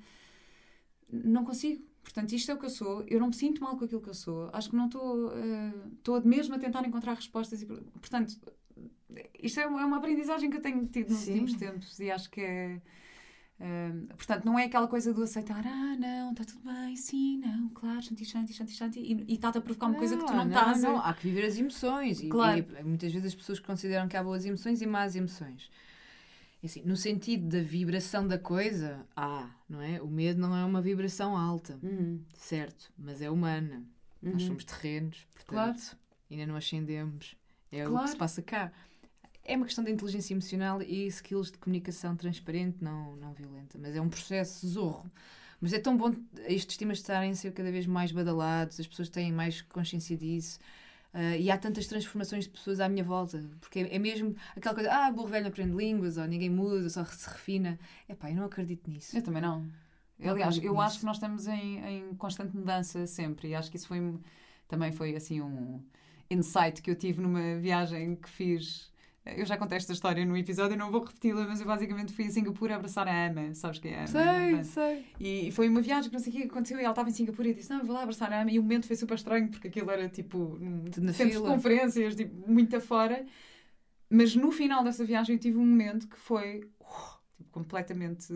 [1.13, 1.85] não consigo.
[2.03, 3.05] Portanto, isto é o que eu sou.
[3.07, 4.49] Eu não me sinto mal com aquilo que eu sou.
[4.51, 5.31] Acho que não estou.
[5.37, 7.61] eh, Estou mesmo a tentar encontrar respostas.
[7.61, 8.35] E, portanto,
[9.39, 11.33] isto é uma, é uma aprendizagem que eu tenho tido nos Sim.
[11.33, 12.81] últimos tempos e acho que é.
[14.17, 18.01] Portanto, não é aquela coisa do aceitar, ah, não, está tudo bem, sim, não, claro,
[18.01, 20.85] shanti, shanti, shanti, shanti, e e está-te a provocar uma coisa que tu não, estás
[20.85, 20.89] a.
[20.89, 22.21] Não, há que viver as emoções.
[22.21, 22.65] E- Claro.
[22.79, 25.71] E, muitas vezes as pessoas consideram que há boas emoções e más emoções.
[26.63, 30.01] E Assim, no sentido da vibração da coisa, há, não é?
[30.03, 32.21] O medo não é uma vibração alta, Uhum.
[32.35, 32.93] certo?
[32.99, 33.83] Mas é humana.
[34.21, 34.49] Nós Uhum.
[34.49, 35.79] somos terrenos, portanto, Claro.
[36.31, 37.37] ainda não ascendemos.
[37.71, 38.05] É o Claro.
[38.07, 38.73] que se passa cá.
[39.49, 43.79] É uma questão de inteligência emocional e skills de comunicação transparente, não, não violenta.
[43.79, 45.11] Mas é um processo zorro.
[45.61, 46.15] Mas é tão bom
[46.47, 50.59] estes temas estarem a ser cada vez mais badalados, as pessoas têm mais consciência disso.
[51.13, 53.45] ah, e há tantas transformações de pessoas à minha volta.
[53.61, 57.05] Porque é, é mesmo aquela coisa, ah, burro velho aprende línguas, ou ninguém muda, só
[57.05, 57.79] se refina.
[58.09, 59.17] Epá, eu não acredito nisso.
[59.19, 59.69] Eu também não.
[60.19, 60.81] Não Aliás, eu nisso.
[60.81, 64.01] acho que nós estamos em, em constante mudança sempre e acho que isso foi
[64.69, 65.83] também foi assim um
[66.31, 68.93] insight que eu tive numa viagem que fiz.
[69.37, 72.31] Eu já contei esta história no episódio, não vou repeti-la, mas eu basicamente fui a
[72.31, 73.55] Singapura abraçar a Ama.
[73.55, 74.09] Sabes quem é a Ama?
[74.09, 75.07] Sei, sei.
[75.21, 77.49] E foi uma viagem que não sei o que aconteceu e ela estava em Singapura
[77.49, 78.51] e disse: Não, eu vou lá abraçar a Ama.
[78.51, 81.49] E o momento foi super estranho porque aquilo era tipo na centro de fila.
[81.49, 83.25] conferências, tipo, muito afora.
[84.11, 88.33] Mas no final dessa viagem eu tive um momento que foi uh, tipo, completamente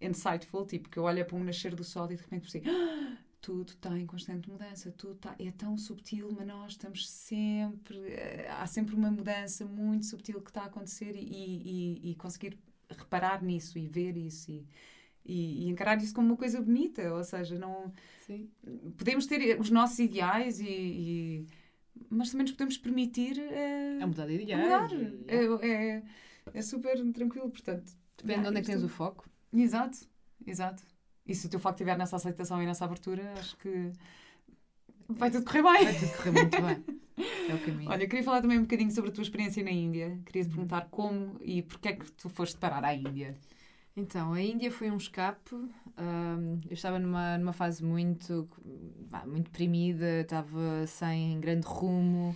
[0.00, 3.16] insightful, tipo, que eu olho para um nascer do sol e de repente pensei, "Ah,
[3.40, 8.48] tudo está em constante mudança, tudo está, é tão subtil, mas nós estamos sempre, eh,
[8.50, 12.58] há sempre uma mudança muito subtil que está a acontecer e, e, e conseguir
[12.90, 14.66] reparar nisso e ver isso e,
[15.24, 18.48] e, encarar isso como uma coisa bonita, ou seja, não Sim.
[18.96, 21.46] podemos ter os nossos ideais e,
[22.10, 24.92] mas também nos podemos permitir eh, É mudar de a ideais.
[24.92, 25.24] mudar.
[25.28, 26.02] É, é,
[26.54, 27.92] é super tranquilo, portanto.
[28.16, 29.28] Depende de onde é que tens o foco.
[29.52, 29.98] Exato,
[30.46, 30.82] exato.
[31.28, 33.92] E se o teu foco estiver nessa aceitação e nessa abertura, acho que
[35.08, 35.84] vai tudo correr bem.
[35.84, 36.84] Vai tudo correr muito bem.
[37.48, 37.90] É o caminho.
[37.90, 40.18] Olha, queria falar também um bocadinho sobre a tua experiência na Índia.
[40.24, 43.36] Queria te perguntar como e porque é que tu foste parar à Índia.
[43.96, 45.54] Então, a Índia foi um escape.
[45.96, 48.48] Ahm, eu estava numa, numa fase muito,
[49.26, 52.34] muito deprimida, estava sem grande rumo.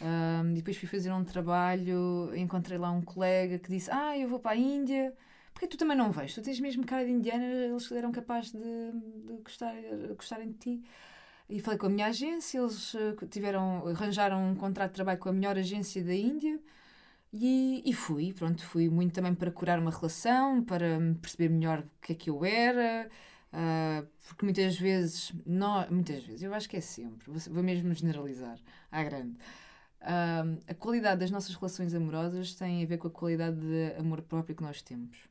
[0.00, 4.38] E depois fui fazer um trabalho, encontrei lá um colega que disse: Ah, eu vou
[4.38, 5.12] para a Índia.
[5.60, 6.34] Porque tu também não vais?
[6.34, 8.60] Tu tens mesmo cara de indiana, eles eram capazes de,
[9.26, 9.74] de gostar,
[10.16, 10.82] gostarem de ti.
[11.50, 15.28] E falei com a minha agência, eles eh, tiveram, arranjaram um contrato de trabalho com
[15.28, 16.58] a melhor agência da Índia.
[17.30, 22.00] E, e fui, pronto, fui muito também para curar uma relação, para perceber melhor o
[22.00, 23.10] que é que eu era,
[23.52, 27.92] ah, porque muitas vezes, não, muitas vezes, eu acho que é sempre, vou, vou mesmo
[27.94, 28.58] generalizar,
[28.90, 29.36] à grande.
[30.00, 34.22] Ah, a qualidade das nossas relações amorosas tem a ver com a qualidade de amor
[34.22, 35.29] próprio que nós temos.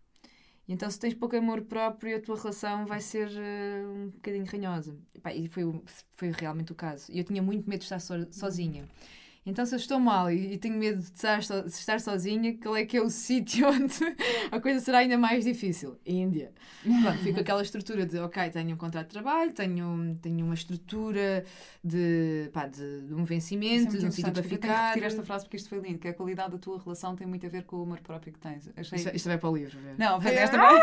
[0.69, 4.45] E então, se tens pouco amor próprio, a tua relação vai ser eh, um bocadinho
[4.45, 4.95] ranhosa.
[5.15, 5.63] E, pá, e foi,
[6.15, 7.11] foi realmente o caso.
[7.11, 8.87] E eu tinha muito medo de estar so- sozinha.
[9.49, 12.55] Então, se eu estou mal e, e tenho medo de estar, so- de estar sozinha,
[12.61, 13.93] qual é que é o sítio onde
[14.51, 15.97] a coisa será ainda mais difícil?
[16.05, 16.51] Índia.
[17.01, 21.43] Pronto, fico aquela estrutura de, ok, tenho um contrato de trabalho, tenho, tenho uma estrutura
[21.83, 24.97] de, pá, de, de um vencimento, de um sítio para Eu tenho que ficar.
[25.03, 27.49] esta frase porque isto foi lindo, que a qualidade da tua relação tem muito a
[27.49, 28.69] ver com o amor próprio que tens.
[28.77, 28.97] Achei...
[28.97, 29.77] Isto, isto vai para o livro.
[29.97, 30.33] Não, É.
[30.35, 30.75] esta vai...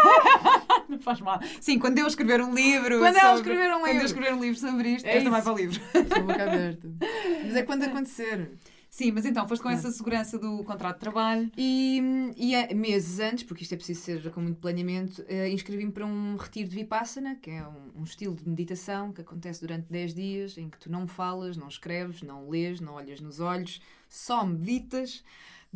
[0.89, 1.41] não faz mal.
[1.61, 2.99] Sim, quando eu escrever um livro.
[2.99, 3.21] Quando sobre...
[3.29, 4.07] ela escrever um Quando eu livro.
[4.07, 5.45] escrever um livro sobre isto, É esta vai isso.
[5.49, 5.81] para o livro.
[5.95, 6.89] A boca aberta.
[7.47, 8.51] Mas é quando acontecer.
[8.89, 11.51] Sim, mas então, foste com essa segurança do contrato de trabalho.
[11.55, 12.01] E,
[12.35, 16.07] e é meses antes, porque isto é preciso ser com muito planeamento, eh, inscrevi-me para
[16.07, 20.15] um retiro de Vipassana, que é um, um estilo de meditação que acontece durante 10
[20.15, 24.47] dias, em que tu não falas, não escreves, não lês, não olhas nos olhos, só
[24.47, 25.23] meditas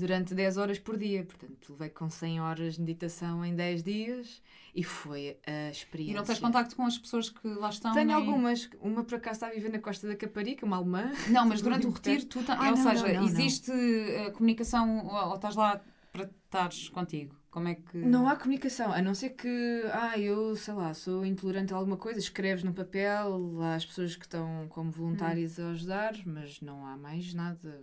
[0.00, 1.24] durante 10 horas por dia.
[1.24, 4.42] Portanto, levei com 100 horas de meditação em 10 dias
[4.74, 6.12] e foi a experiência.
[6.12, 7.92] E não tens contacto com as pessoas que lá estão?
[7.92, 8.68] Tenho nem- algumas.
[8.80, 11.12] Uma por acaso está a viver na Costa da Caparica, uma alemã.
[11.28, 13.70] Não, mas durante o retiro, tu ta- Ah, ou não, seja, não, não, existe
[14.34, 15.80] comunicação ou, estás lá
[16.12, 17.36] para estares contigo?
[17.50, 17.96] Como é que.
[17.98, 21.96] Não há comunicação, a não ser que, ah, eu, sei lá, sou intolerante a alguma
[21.96, 26.96] coisa, escreves no papel, as pessoas que estão como voluntárias a ajudar, mas não há
[26.96, 27.82] mais nada,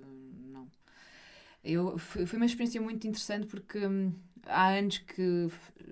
[0.54, 0.68] não.
[1.70, 4.14] Eu, foi, uma experiência muito interessante porque hum,
[4.46, 5.50] há anos que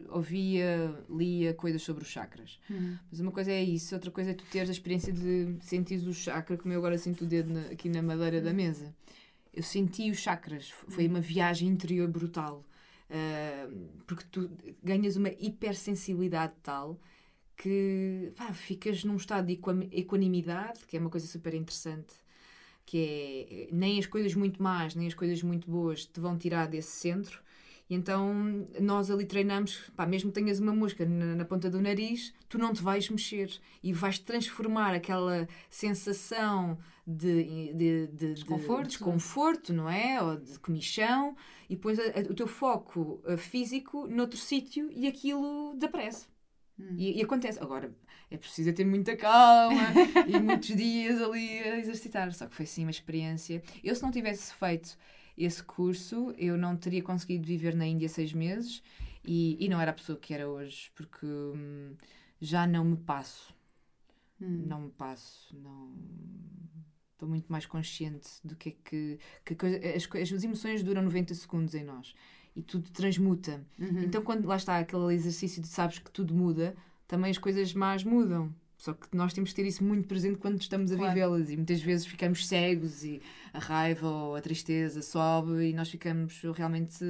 [0.09, 2.59] ouvia, lia coisas sobre os chakras.
[2.71, 2.97] Hum.
[3.11, 6.13] Mas uma coisa é isso, outra coisa é tu teres a experiência de sentir o
[6.13, 8.95] chakra, como eu agora sinto o dedo na- aqui na madeira da mesa.
[9.53, 12.63] Eu senti os chakras, foi uma viagem interior brutal.
[13.09, 13.69] Ah,
[14.07, 14.49] porque tu
[14.83, 16.99] ganhas uma hipersensibilidade tal
[17.55, 22.13] que pá, ficas num estado de equa- equanimidade, que é uma coisa super interessante,
[22.85, 26.67] que é nem as coisas muito más, nem as coisas muito boas te vão tirar
[26.67, 27.43] desse centro.
[27.89, 28.33] E então
[28.81, 32.57] nós ali treinamos, pá, mesmo que tenhas uma mosca na, na ponta do nariz, tu
[32.57, 33.51] não te vais mexer
[33.83, 38.87] e vais transformar aquela sensação de, de, de- de Desconforto.
[38.87, 40.19] desconforto, não é?
[40.21, 41.35] Ou de comichão,
[41.69, 46.25] e pões o teu foco uh, físico noutro sítio e aquilo desaparece.
[46.79, 46.95] Hum.
[46.97, 47.59] E, e acontece.
[47.59, 47.93] Agora,
[48.29, 49.81] é preciso ter muita calma
[50.27, 52.31] e muitos dias ali a exercitar.
[52.33, 53.61] Só que foi sim uma experiência.
[53.83, 54.97] Eu, se não tivesse feito
[55.37, 58.81] esse curso, eu não teria conseguido viver na Índia seis meses
[59.23, 61.95] e, e não era a pessoa que era hoje, porque hum,
[62.39, 63.53] já não me passo.
[64.41, 64.63] Hum.
[64.67, 65.55] Não me passo.
[65.57, 65.93] Não.
[67.13, 69.19] Estou muito mais consciente do que é que.
[69.45, 72.13] que coisa- as, as emoções duram 90 segundos em nós
[72.55, 73.61] e tudo transmuta.
[73.77, 74.03] Uhum.
[74.03, 76.75] Então, quando lá está aquele exercício de sabes que tudo muda,
[77.07, 78.53] também as coisas más mudam.
[78.77, 81.13] Só que nós temos que ter isso muito presente quando estamos a Claro.
[81.13, 83.21] vivê-las e muitas vezes ficamos cegos e
[83.53, 87.03] a raiva ou a tristeza sobe e nós ficamos realmente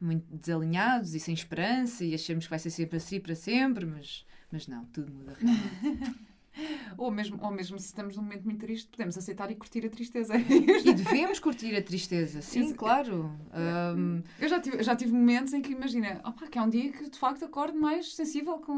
[0.00, 4.24] muito desalinhados e sem esperança e achamos que vai ser sempre assim para sempre, mas,
[4.50, 6.18] mas não, tudo muda realmente.
[6.98, 9.90] Ou, mesmo, ou mesmo se estamos num momento muito triste, podemos aceitar e curtir a
[9.90, 10.34] tristeza.
[10.36, 13.32] e devemos curtir a tristeza, sim, Isso- claro.
[13.52, 16.90] Ahm, Eu já tive, já tive momentos em que, imagina, opa, que é um dia
[16.92, 18.72] que de facto acordo mais sensível com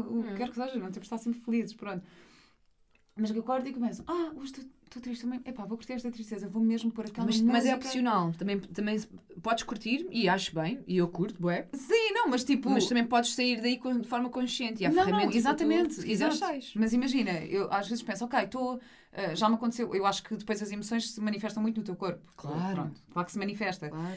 [0.00, 0.34] o que Hum.
[0.36, 2.02] quer que seja, não temos de estar sempre felizes, pronto.
[3.16, 6.10] Mas que acordo e começo, ah, hoje estou- estou triste também, epá, vou curtir esta
[6.10, 7.52] tristeza, vou mesmo pôr aquela mas, música.
[7.52, 9.00] mas é opcional, também, também
[9.42, 12.70] podes curtir e acho bem, e eu curto, bué, Sim, não, mas tipo.
[12.70, 14.82] Mas também podes sair daí de forma consciente.
[14.82, 16.38] E há não, não, ferramentas para exatamente, tu, exato.
[16.74, 18.80] Mas imagina, eu às vezes penso, ok, estou.
[19.16, 21.96] Eh, já me aconteceu, eu acho que depois as emoções se manifestam muito no teu
[21.96, 22.22] corpo.
[22.36, 22.74] Claro.
[22.74, 23.88] Pronto, claro que se manifesta.
[23.90, 24.16] Claro.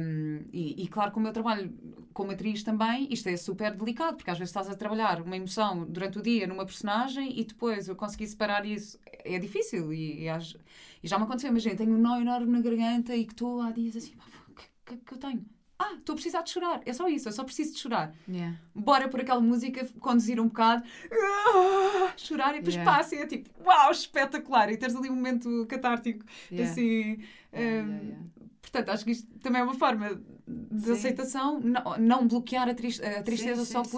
[0.00, 1.72] Um, e, e claro, como eu trabalho
[2.12, 5.86] como atriz também, isto é super delicado, porque às vezes estás a trabalhar uma emoção
[5.86, 9.92] durante o dia numa personagem e depois eu conseguir separar isso é difícil.
[9.94, 10.54] E, e, às-
[11.02, 13.70] e já me aconteceu, imagina, tenho um nó enorme na garganta e que estou há
[13.72, 15.44] dias assim, "Pá, o que, que, que eu tenho?
[15.78, 16.80] Ah, estou a precisar de chorar.
[16.86, 18.14] É só isso, eu só preciso de chorar.
[18.28, 18.56] Yeah.
[18.74, 22.90] Bora por aquela música, conduzir um bocado, ah, chorar e depois Yeah.
[22.96, 24.70] passa e é tipo, uau, espetacular!
[24.72, 26.70] E teres ali um momento catártico, Yeah.
[26.72, 27.18] assim.
[27.52, 28.16] Um, yeah.
[28.62, 30.92] Portanto, acho que isto também é uma forma de Sim.
[30.92, 33.90] aceitação, não, não bloquear a, tris- a tristeza sim, só sim.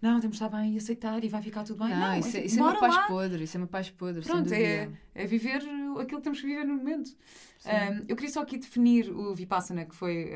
[0.00, 1.90] Não, temos de estar bem e aceitar e vai ficar tudo bem.
[1.90, 3.06] Não, Não, isso, é, tipo, isso é uma paz lá.
[3.06, 3.44] podre.
[3.44, 4.22] Isso é uma paz podre.
[4.22, 5.62] Pronto, é, é viver
[6.00, 7.10] aquilo que temos que viver no momento.
[7.64, 10.30] Um, eu queria só aqui definir o Vipassana, que foi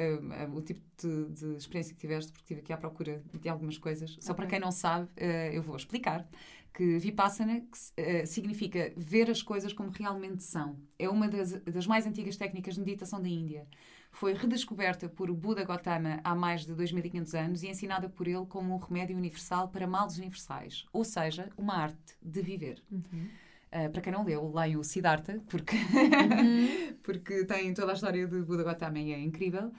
[0.48, 3.78] um, o tipo de, de experiência que tiveste, porque estive aqui à procura de algumas
[3.78, 4.16] coisas.
[4.20, 4.56] Só para Ok.
[4.58, 6.26] quem não sabe, uh, eu vou explicar
[6.72, 10.78] que Vipassana que uh, significa ver as coisas como realmente são.
[10.98, 13.66] É uma das, das mais antigas técnicas de meditação da Índia.
[14.10, 18.74] Foi redescoberta por Buda Gautama há mais de 2500 anos e ensinada por ele como
[18.74, 22.82] um remédio universal para males universais, ou seja, uma arte de viver.
[22.90, 23.28] Uhum.
[23.72, 26.96] Uh, para quem não leu, leia o Siddhartha, porque, Uhum.
[27.04, 29.72] porque tem toda a história de Buda Gautama e é incrível.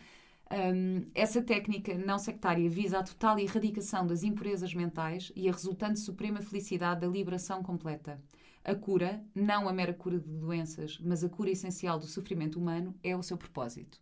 [0.51, 5.99] Um, essa técnica não sectária visa a total erradicação das impurezas mentais e a resultante
[5.99, 8.19] suprema felicidade da liberação completa.
[8.63, 12.93] A cura, não a mera cura de doenças, mas a cura essencial do sofrimento humano,
[13.03, 13.99] é o seu propósito.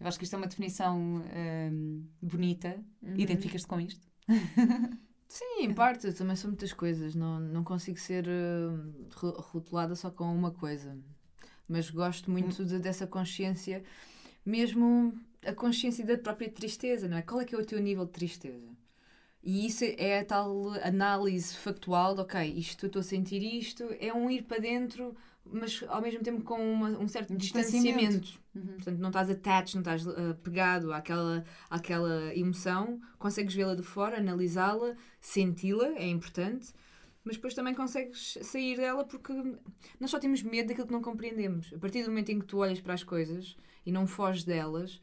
[0.00, 2.78] Eu acho que isto é uma definição um, bonita.
[3.02, 3.16] Uhum.
[3.16, 4.06] Identificas-te com isto?
[5.28, 7.14] Sim, em parte, eu também sou muitas coisas.
[7.14, 10.96] Não, não consigo ser uh, ro- rotulada só com uma coisa.
[11.68, 13.84] Mas gosto muito de- dessa consciência,
[14.46, 15.12] mesmo
[15.44, 17.22] a consciência da própria tristeza, não é?
[17.22, 18.68] Qual é que é o teu nível de tristeza?
[19.42, 24.12] E isso é a tal análise factual de, ok, isto estou a sentir isto, é
[24.12, 28.38] um ir para dentro, mas ao mesmo tempo com uma, um certo distanciamento.
[28.54, 28.66] Uhum.
[28.74, 34.18] Portanto, não estás attached, não estás uh, pegado àquela, àquela emoção, consegues vê-la de fora,
[34.18, 36.72] analisá-la, senti-la, é importante,
[37.24, 39.32] mas depois também consegues sair dela porque
[40.00, 41.72] nós só temos medo daquilo que não compreendemos.
[41.74, 45.00] A partir do momento em que tu olhas para as coisas e não foges delas,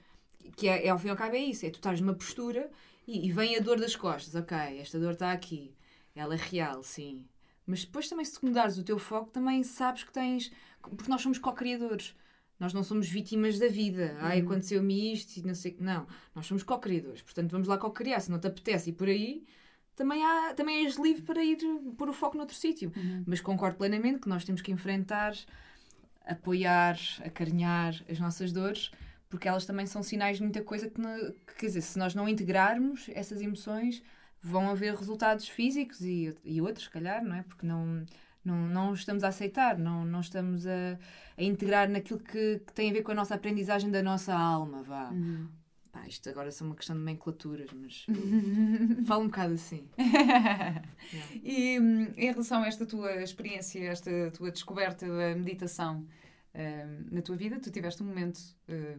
[0.55, 2.69] que é, é ao fim e ao cabo é isso, é tu estás numa postura
[3.07, 5.73] e, e vem a dor das costas, ok, esta dor está aqui,
[6.15, 7.25] ela é real, sim.
[7.65, 10.51] Mas depois também se tu mudares o teu foco, também sabes que tens...
[10.81, 12.15] Porque nós somos co-criadores.
[12.59, 14.13] Nós não somos vítimas da vida.
[14.13, 14.19] Uhum.
[14.21, 15.75] Ai, aconteceu-me isto e não sei...
[15.79, 17.23] Não, nós somos co-criadores.
[17.23, 18.19] Portanto, vamos lá co-criar.
[18.19, 19.43] Se não te apetece ir por aí,
[19.95, 21.57] também, há, também és livre para ir
[21.97, 22.91] pôr o foco noutro sítio.
[22.95, 23.23] Uhum.
[23.25, 25.33] Mas concordo plenamente que nós temos que enfrentar,
[26.23, 28.91] apoiar, acarinhar as nossas dores,
[29.35, 31.01] porque elas também são sinais de muita coisa que,
[31.45, 34.01] que quer dizer, se nós não integrarmos essas emoções,
[34.41, 37.43] vão haver resultados físicos e, e outros, se calhar, não é?
[37.43, 38.05] Porque não,
[38.45, 40.97] não, não estamos a aceitar, não, não estamos a,
[41.37, 44.83] a integrar naquilo que, que, tem a ver com a nossa aprendizagem da nossa alma,
[44.83, 45.09] vá.
[45.09, 45.49] Uhum.
[45.91, 48.05] Pá, isto agora são uma questão de nomenclaturas, mas
[49.05, 49.85] fala um bocado assim.
[51.43, 56.05] E hum, em relação a esta tua experiência, esta tua descoberta da meditação
[57.11, 58.97] na tua vida, tu tiveste um momento eh,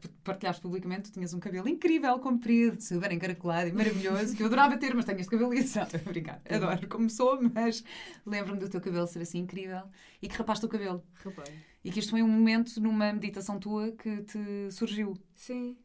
[0.00, 4.46] que partilhaste publicamente, tu tinhas um cabelo incrível, comprido, super encaracolado e maravilhoso, que eu
[4.46, 7.82] adorava ter, mas tenho este cabelo e não, obrigada, adoro como sou, mas
[8.26, 9.82] lembro-me do teu cabelo ser assim incrível
[10.20, 11.02] e que rapaste o cabelo.
[11.24, 11.50] Rapaz.
[11.82, 15.16] E que isto foi um momento numa meditação tua que te surgiu.
[15.34, 15.76] Sim.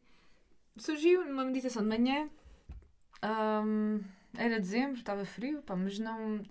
[0.76, 2.28] Surgiu numa meditação de manhã,
[3.24, 4.00] um,
[4.36, 6.42] era dezembro, estava frio, pá, mas não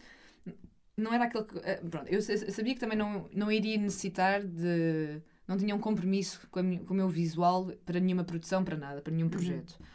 [0.97, 1.57] não era aquele que.
[1.59, 6.41] Eh, pronto, eu sabia que também não, não iria necessitar de não tinha um compromisso
[6.49, 9.31] com, com, o meu visual para nenhuma produção, para nada, para nenhum uhum.
[9.31, 9.75] projeto.
[9.79, 9.85] Uhum.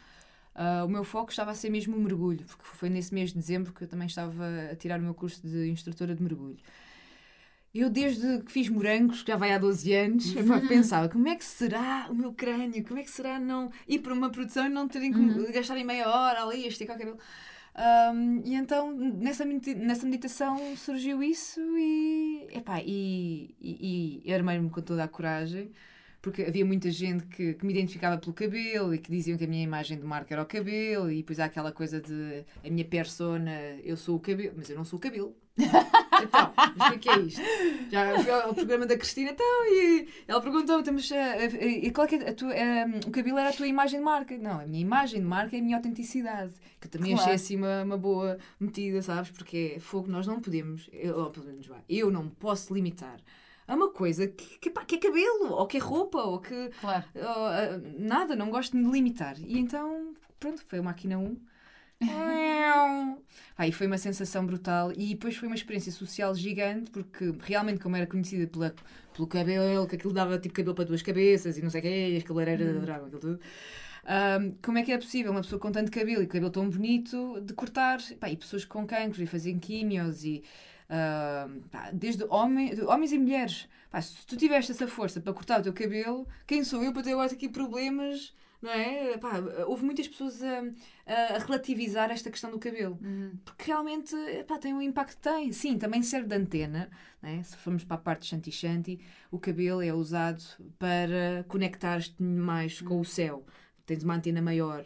[0.53, 3.37] Uh, o meu foco estava a ser mesmo o mergulho, porque foi nesse mês de
[3.37, 6.59] dezembro que eu também estava a tirar o meu curso de instrutora de mergulho.
[7.73, 10.67] Eu, desde que fiz morangos, que já vai há 12 anos, uhum.
[10.67, 14.13] pensava como é que será o meu crânio, como é que será não ir para
[14.13, 15.51] uma produção e não terem que uhum.
[15.53, 17.17] gastarem meia hora ali a esticar o cabelo.
[17.73, 24.81] Um, e então nessa, nessa meditação surgiu isso e, epá, e, e, e armei-me com
[24.81, 25.71] toda a coragem
[26.21, 29.47] porque havia muita gente que, que, me identificava pelo cabelo e que diziam que a
[29.47, 32.85] minha imagem de marca era o cabelo e depois há aquela coisa de a minha
[32.85, 33.51] persona,
[33.83, 35.35] eu sou o cabelo, mas eu não sou o cabelo.
[36.23, 37.41] então, mas o que é, é isto?
[37.91, 42.29] Já fui ao programa da Cristina, então, e ela perguntou, estamos, e qual é, é
[42.29, 42.53] a tua,
[43.07, 44.37] o cabelo era a tua imagem de marca?
[44.37, 47.23] Não, a minha imagem de marca é a minha autenticidade, que eu também claro.
[47.23, 49.31] achei assim uma, uma boa metida, sabes?
[49.31, 53.19] Porque é fogo, nós não podemos, eu, ou pelo menos eu não posso limitar
[53.67, 56.69] a uma coisa que, que, pá, que, é cabelo, ou que é roupa, ou que.
[56.81, 57.05] Claro.
[57.15, 59.39] Ou, uh, nada, não gosto de me limitar.
[59.39, 61.37] E então, pronto, foi a máquina 1.
[63.57, 67.95] Aí foi uma sensação brutal e depois foi uma experiência social gigante porque realmente como
[67.95, 68.73] era conhecida pela,
[69.13, 72.17] pelo cabelo, que aquilo dava tipo cabelo para duas cabeças e não sei o que,
[72.17, 72.77] as cabeleireiras hum.
[72.77, 73.39] adoravam aquilo tudo.
[74.03, 77.39] Um, como é que é possível uma pessoa com tanto cabelo e cabelo tão bonito
[77.41, 77.99] de cortar?
[78.19, 80.43] Pá, e pessoas com cancro e fazem químios e
[80.91, 83.67] uh, pá, desde homem, homens e mulheres.
[83.89, 87.03] Pá, se tu tiveste essa força para cortar o teu cabelo, quem sou eu para
[87.03, 89.17] ter agora aqui problemas não é?
[89.17, 90.63] Pá, houve muitas pessoas a,
[91.07, 93.31] a, relativizar esta questão do cabelo, uhum.
[93.43, 94.15] porque realmente
[94.47, 95.51] pá, tem o impacto que tem.
[95.51, 96.89] Sim, também serve de antena,
[97.23, 97.41] é?
[97.41, 98.99] se formos para a parte de Shanti Shanti,
[99.31, 100.43] o cabelo é usado
[100.77, 102.87] para conectar-te mais uhum.
[102.87, 103.45] com o céu.
[103.85, 104.85] Tens uma antena maior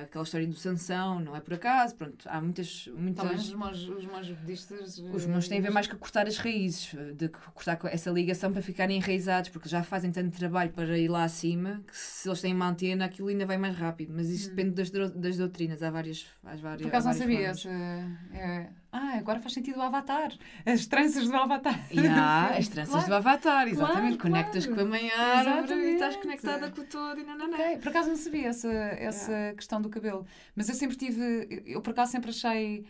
[0.00, 2.88] aquela história do Sansão, não é por acaso, pronto, há muitas...
[2.94, 3.48] muitas...
[3.48, 4.98] Os monges, os monges budistas...
[4.98, 8.62] Os monges têm a ver mais com cortar as raízes, de cortar essa ligação para
[8.62, 12.54] ficarem enraizados, porque já fazem tanto trabalho para ir lá acima, que se eles têm
[12.54, 14.54] uma antena, aquilo ainda vai mais rápido, mas isso hum.
[14.54, 16.26] depende das, das doutrinas, há várias...
[16.42, 18.68] Há várias por acaso não sabia, essa, é...
[18.94, 20.34] Ah, agora faz sentido o Avatar.
[20.66, 21.80] As tranças do Avatar.
[21.90, 23.08] Yeah, as tranças claro.
[23.08, 24.18] do Avatar, exatamente.
[24.18, 24.82] Claro, Conectas claro.
[24.82, 27.56] com a mãe árvore e estás conectada com o todo e nananã.
[27.56, 27.78] Okay.
[27.78, 29.56] Por acaso não sabia essa, essa yeah.
[29.56, 30.26] questão do cabelo.
[30.54, 31.62] Mas eu sempre tive.
[31.64, 32.84] Eu por acaso sempre achei.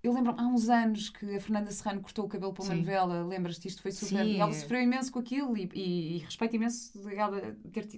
[0.00, 2.80] Eu lembro há uns anos que a Fernanda Serrano cortou o cabelo para uma Sim.
[2.80, 3.66] novela, lembras-te?
[3.66, 4.24] Isto foi super.
[4.24, 4.32] Sim.
[4.32, 7.88] E ela sofreu imenso com aquilo e, e, e respeito imenso ela ter,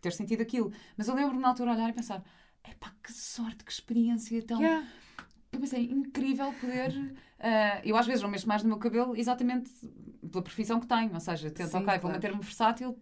[0.00, 0.72] ter sentido aquilo.
[0.96, 2.22] Mas eu lembro-me na altura olhar e pensar:
[2.64, 4.60] epá, que sorte, que experiência tão.
[4.62, 4.86] Yeah
[5.52, 6.90] eu pensei, incrível poder.
[6.90, 9.70] Uh, eu às vezes não mexo mais no meu cabelo exatamente
[10.30, 12.00] pela profissão que tenho, ou seja, tento, Sim, ok, claro.
[12.00, 12.98] vou manter-me versátil,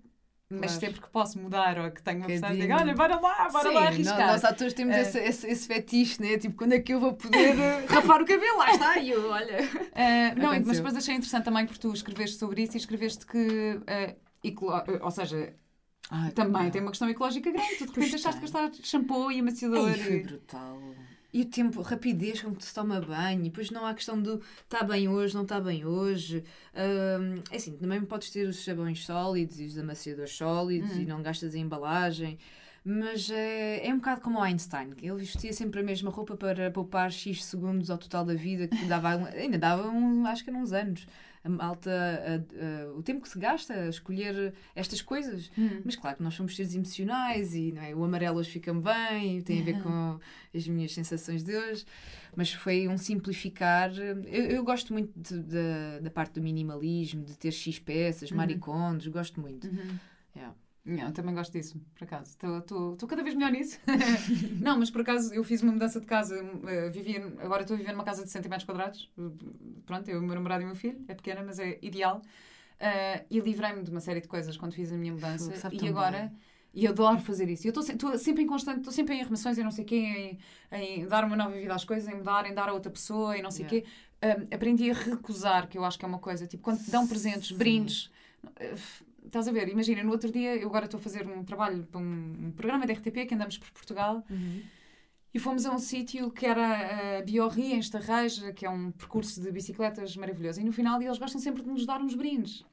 [0.48, 0.80] mas claro.
[0.80, 3.74] sempre que posso mudar ou que tenho uma opção, digo, olha, bora lá, bora Sim,
[3.74, 4.26] lá arriscar.
[4.28, 6.38] Nós atores temos uh, esse, esse, esse, fetiche, né?
[6.38, 8.58] Tipo, quando é que eu vou poder uh, rapar o cabelo?
[8.58, 9.62] Lá está, eu, olha.
[9.62, 13.80] Uh, não, mas depois achei interessante também porque tu escreveste sobre isso e escreveste que,
[15.00, 15.52] ou seja,
[16.10, 17.76] Ai, também tem uma questão ecológica grande.
[17.78, 19.88] Tu de repente deixaste de gastar shampoo e amaciador.
[19.88, 20.80] Ai, foi brutal.
[21.36, 24.18] E o tempo, a rapidez com que se toma banho, e depois não há questão
[24.18, 26.42] do está bem hoje, não está bem hoje.
[26.74, 31.02] Um, é assim, também podes ter os sabões sólidos e os amaciadores sólidos hum.
[31.02, 32.38] e não gastas a embalagem.
[32.82, 36.38] Mas é, é um bocado como o Einstein, que ele vestia sempre a mesma roupa
[36.38, 40.48] para poupar X segundos ao total da vida, que dava, ainda dava, um, acho que
[40.48, 41.06] eram uns anos.
[41.46, 45.50] A alta, a, a, o tempo que se gasta a escolher estas coisas.
[45.56, 45.80] Hum.
[45.84, 47.94] Mas claro que nós somos seres emocionais e é?
[47.94, 50.18] o amarelo hoje fica bem, tem a ver com
[50.54, 51.84] as minhas sensações de hoje.
[52.34, 53.90] Mas foi um simplificar.
[53.96, 58.36] Eu, eu gosto muito de, de, da parte do minimalismo, de ter X peças, uhum.
[58.36, 59.66] maricondos, gosto muito.
[59.66, 59.98] Uhum.
[60.34, 60.54] Yeah.
[60.86, 62.30] Não, também gosto disso, por acaso.
[62.30, 63.80] Estou cada vez melhor nisso.
[64.62, 66.40] não, mas por acaso eu fiz uma mudança de casa.
[66.40, 69.10] Uh, vivia, agora estou a viver numa casa de 100 metros quadrados.
[69.84, 71.04] Pronto, eu, o meu namorado e o meu filho.
[71.08, 72.22] É pequena, mas é ideal.
[72.80, 75.52] Uh, e livrei-me de uma série de coisas quando fiz a minha mudança.
[75.72, 76.18] e agora.
[76.18, 76.46] Bem.
[76.72, 77.66] E eu adoro fazer isso.
[77.66, 80.38] Eu estou sempre em constante, estou sempre em arrumações e não sei o quê,
[80.70, 83.36] em, em, dar uma nova vida às coisas, em mudar, em dar a outra pessoa
[83.36, 83.88] e não sei o yeah.
[83.88, 84.46] quê.
[84.50, 86.46] Um, aprendi a recusar, que eu acho que é uma coisa.
[86.46, 87.56] Tipo, quando te dão presentes, Sim.
[87.56, 88.10] brindes.
[88.44, 91.84] Uh, estás a ver, imagina, no outro dia, eu agora estou a fazer um trabalho
[91.84, 94.24] para um, um programa de RTP que andamos por Portugal.
[94.30, 94.62] Uhum.
[95.34, 99.40] E fomos a um sítio que era a Biorri, em Estarreja, que é um percurso
[99.40, 100.60] de bicicletas maravilhoso.
[100.60, 102.64] E no final eles gostam sempre de nos dar uns brindes.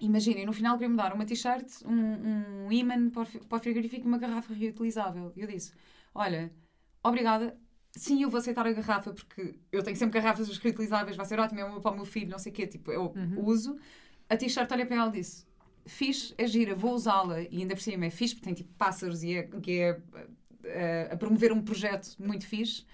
[0.00, 4.18] Imaginem, no final queriam-me dar uma t-shirt, um, um imã para o frigorífico e uma
[4.18, 5.32] garrafa reutilizável.
[5.34, 5.72] E eu disse:
[6.14, 6.52] Olha,
[7.02, 7.58] obrigada,
[7.96, 11.58] sim, eu vou aceitar a garrafa porque eu tenho sempre garrafas reutilizáveis, vai ser ótimo,
[11.58, 13.44] é uma para o meu filho, não sei o quê, tipo, eu uhum.
[13.44, 13.76] uso.
[14.28, 15.47] A t-shirt olha para ela e disse:
[15.88, 19.22] fixe, é gira, vou usá-la e ainda por cima é fixe, porque tem tipo pássaros
[19.22, 20.00] e é, que é
[21.08, 22.84] a, a promover um projeto muito fixe.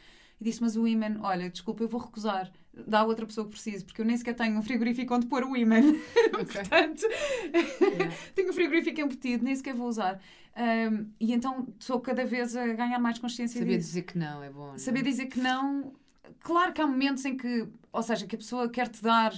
[0.40, 2.50] E disse: Mas o imã, olha, desculpa, eu vou recusar.
[2.86, 5.44] Dá a outra pessoa que precise, porque eu nem sequer tenho um frigorífico onde pôr
[5.44, 5.80] o imã.
[6.32, 8.12] Portanto, yeah.
[8.34, 10.20] tenho um frigorífico embutido, nem sequer vou usar.
[10.56, 13.88] Um, e então estou cada vez a ganhar mais consciência Saber disso.
[13.88, 14.72] dizer que não é bom.
[14.72, 14.78] Não?
[14.78, 15.92] Saber dizer que não.
[16.40, 19.32] Claro que há momentos em que, ou seja, que a pessoa quer te dar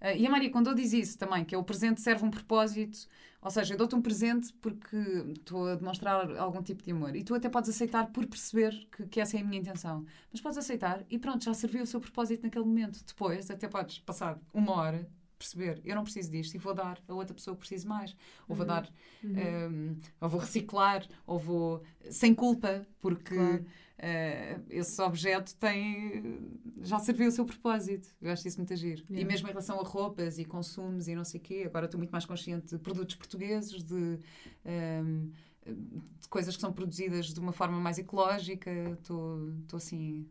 [0.00, 3.06] Uh, e a Maria Kondo diz isso também, que é o presente serve um propósito.
[3.42, 4.96] Ou seja, eu dou-te um presente porque
[5.34, 7.16] estou a demonstrar algum tipo de amor.
[7.16, 10.04] E tu até podes aceitar por perceber que, que essa é a minha intenção.
[10.30, 13.02] Mas podes aceitar e pronto, já serviu o seu propósito naquele momento.
[13.04, 15.08] Depois, até podes passar uma hora
[15.40, 18.14] perceber, eu não preciso disto e vou dar a outra pessoa que precisa mais.
[18.46, 18.72] Ou vou uhum.
[18.72, 18.92] dar,
[19.24, 19.32] uhum.
[19.70, 23.64] um, ou vou reciclar, ou vou sem culpa, porque claro.
[23.64, 26.50] uh, esse objeto tem
[26.82, 28.14] já serviu o seu propósito.
[28.20, 29.04] Eu acho isso muito agir.
[29.08, 29.20] Yeah.
[29.20, 31.98] E mesmo em relação a roupas e consumos e não sei o quê, agora estou
[31.98, 34.18] muito mais consciente de produtos portugueses, de.
[34.64, 35.30] Um,
[35.62, 40.26] de coisas que são produzidas de uma forma mais ecológica, estou assim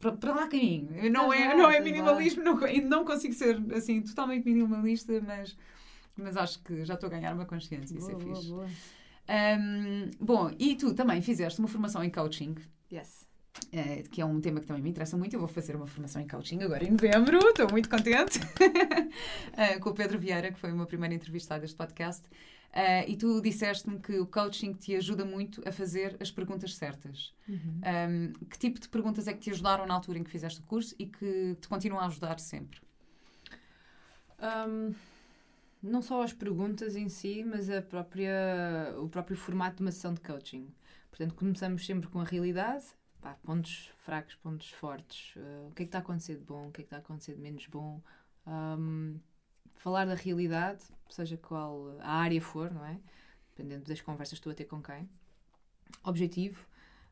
[0.00, 1.10] para lá caminho.
[1.10, 2.58] Não é, não é minimalismo, não,
[2.88, 5.56] não consigo ser assim totalmente minimalista, mas,
[6.16, 8.50] mas acho que já estou a ganhar uma consciência, boa, isso é boa, fixe.
[8.50, 8.68] Boa.
[9.28, 12.54] Um, bom, e tu também fizeste uma formação em coaching.
[12.92, 13.24] Yes.
[13.72, 15.34] Uh, que é um tema que também me interessa muito.
[15.34, 18.38] Eu vou fazer uma formação em coaching agora em novembro, estou muito contente.
[18.38, 22.28] uh, com o Pedro Vieira, que foi o meu primeiro entrevistado deste podcast.
[22.74, 27.32] Uh, e tu disseste-me que o coaching te ajuda muito a fazer as perguntas certas.
[27.48, 27.80] Uhum.
[27.86, 30.64] Um, que tipo de perguntas é que te ajudaram na altura em que fizeste o
[30.64, 32.80] curso e que te continuam a ajudar sempre?
[34.40, 34.92] Um,
[35.80, 40.12] não só as perguntas em si, mas a própria, o próprio formato de uma sessão
[40.12, 40.68] de coaching.
[41.10, 42.86] Portanto, começamos sempre com a realidade,
[43.22, 45.36] pá, pontos fracos, pontos fortes.
[45.36, 46.96] Uh, o que é que está a acontecer de bom, o que é que está
[46.96, 48.02] a acontecer de menos bom.
[48.44, 49.20] Um,
[49.84, 52.98] falar da realidade, seja qual a área for, não é?
[53.54, 55.06] Dependendo das conversas que estou a ter com quem.
[56.02, 56.66] Objetivo.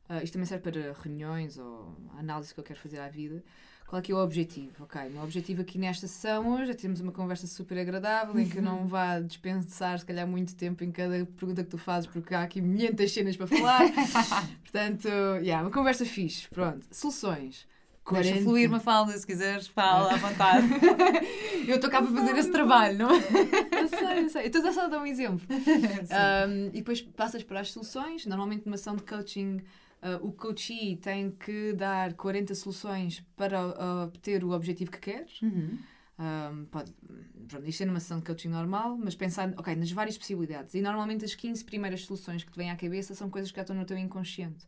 [0.09, 3.45] Uh, isto também serve para reuniões ou análise que eu quero fazer à vida.
[3.87, 4.85] Qual é que é o objetivo?
[4.85, 8.49] Ok, o meu objetivo aqui nesta sessão hoje é termos uma conversa super agradável em
[8.49, 12.09] que eu não vá dispensar, se calhar, muito tempo em cada pergunta que tu fazes,
[12.09, 13.83] porque há aqui muitas cenas para falar.
[14.65, 15.09] Portanto,
[15.43, 16.49] yeah, uma conversa fixe.
[16.49, 16.87] Pronto.
[16.91, 17.69] Soluções.
[18.05, 18.31] 40.
[18.31, 20.67] Deixa fluir uma falda, se quiseres, fala à vontade.
[21.69, 23.19] eu estou cá para fazer esse trabalho, não é?
[23.19, 24.47] Eu sei, eu sei.
[24.47, 25.47] Estou só a dar um exemplo.
[26.13, 28.27] Um, e depois passas para as soluções.
[28.27, 29.63] Normalmente, numa ação de coaching,
[30.03, 35.27] uh, o coachee tem que dar 40 soluções para uh, obter o objetivo que quer.
[35.41, 35.79] Uhum.
[36.19, 36.93] Um, pode,
[37.49, 40.75] pronto, isto é numa sessão de coaching normal, mas pensar okay, nas várias possibilidades.
[40.75, 43.63] E normalmente as 15 primeiras soluções que te vêm à cabeça são coisas que já
[43.63, 44.67] estão no teu inconsciente.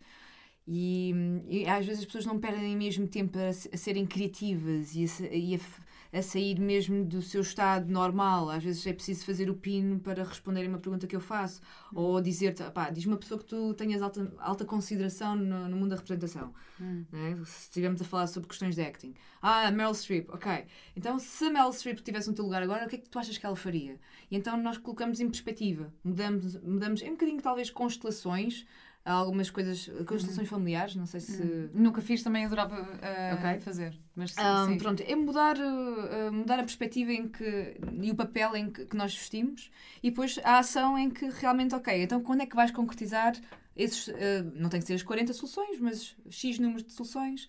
[0.66, 1.12] E,
[1.46, 5.34] e, às vezes as pessoas não perdem mesmo tempo a, a serem criativas e, a,
[5.34, 8.48] e a, a sair mesmo do seu estado normal.
[8.48, 11.60] Às vezes é preciso fazer o pino para responder a uma pergunta que eu faço.
[11.92, 12.00] Hum.
[12.00, 15.90] Ou dizer-te, pá, diz uma pessoa que tu tenhas alta, alta consideração no, no mundo
[15.90, 16.54] da representação.
[16.80, 17.04] Hum.
[17.12, 17.38] Né?
[17.44, 19.14] Se estivermos a falar sobre questões de acting.
[19.42, 20.64] Ah, Meryl Streep, ok.
[20.96, 23.36] Então, se Meryl Streep estivesse no teu lugar agora, o que é que tu achas
[23.36, 24.00] que ela faria?
[24.30, 25.92] E então nós colocamos em perspectiva.
[26.02, 28.64] Mudamos, mudamos em um bocadinho, talvez, constelações
[29.12, 30.46] algumas coisas, constelações uhum.
[30.46, 31.42] familiares, não sei se.
[31.42, 31.70] Uhum.
[31.74, 33.60] Nunca fiz, também adorava uh, okay.
[33.60, 33.94] fazer.
[34.16, 34.78] Mas sim, um, sim.
[34.78, 38.96] Pronto, é mudar, uh, mudar a perspectiva em que, e o papel em que, que,
[38.96, 39.70] nós vestimos
[40.02, 43.34] e depois a ação em que realmente, ok, então quando é que vais concretizar
[43.76, 44.08] esses.
[44.08, 47.46] Uh, não tem que ser as 40 soluções, mas X números de soluções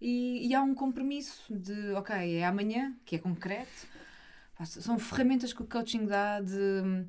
[0.00, 3.86] e, e há um compromisso de, ok, é amanhã, que é concreto.
[4.64, 7.06] São ferramentas que o coaching dá de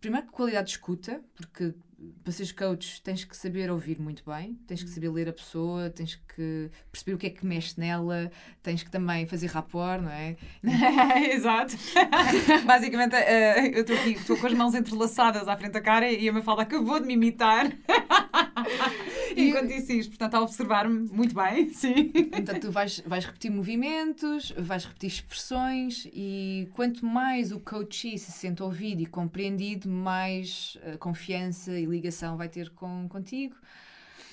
[0.00, 1.74] primeiro qualidade de escuta, porque
[2.22, 4.94] para seres coach tens que saber ouvir muito bem, tens que hum.
[4.94, 8.30] saber ler a pessoa, tens que perceber o que é que mexe nela,
[8.62, 10.36] tens que também fazer rapport, não é?
[11.32, 11.76] Exato.
[12.64, 16.28] Basicamente, uh, eu estou aqui, estou com as mãos entrelaçadas à frente da cara e
[16.28, 17.70] a Mafalda acabou de me imitar.
[19.36, 22.12] Enquanto disse isto, portanto, a observar-me muito bem, sim.
[22.36, 28.32] Então, tu vais, vais repetir movimentos, vais repetir expressões e quanto mais o coach se
[28.32, 33.56] sente ouvido e compreendido, mais uh, confiança e ligação vai ter com, contigo.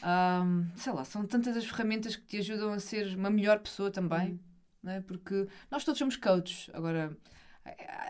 [0.03, 3.89] Um, sei lá, são tantas as ferramentas que te ajudam a ser uma melhor pessoa
[3.89, 4.39] também, hum.
[4.83, 5.01] não é?
[5.01, 6.69] porque nós todos somos coaches.
[6.73, 7.17] Agora,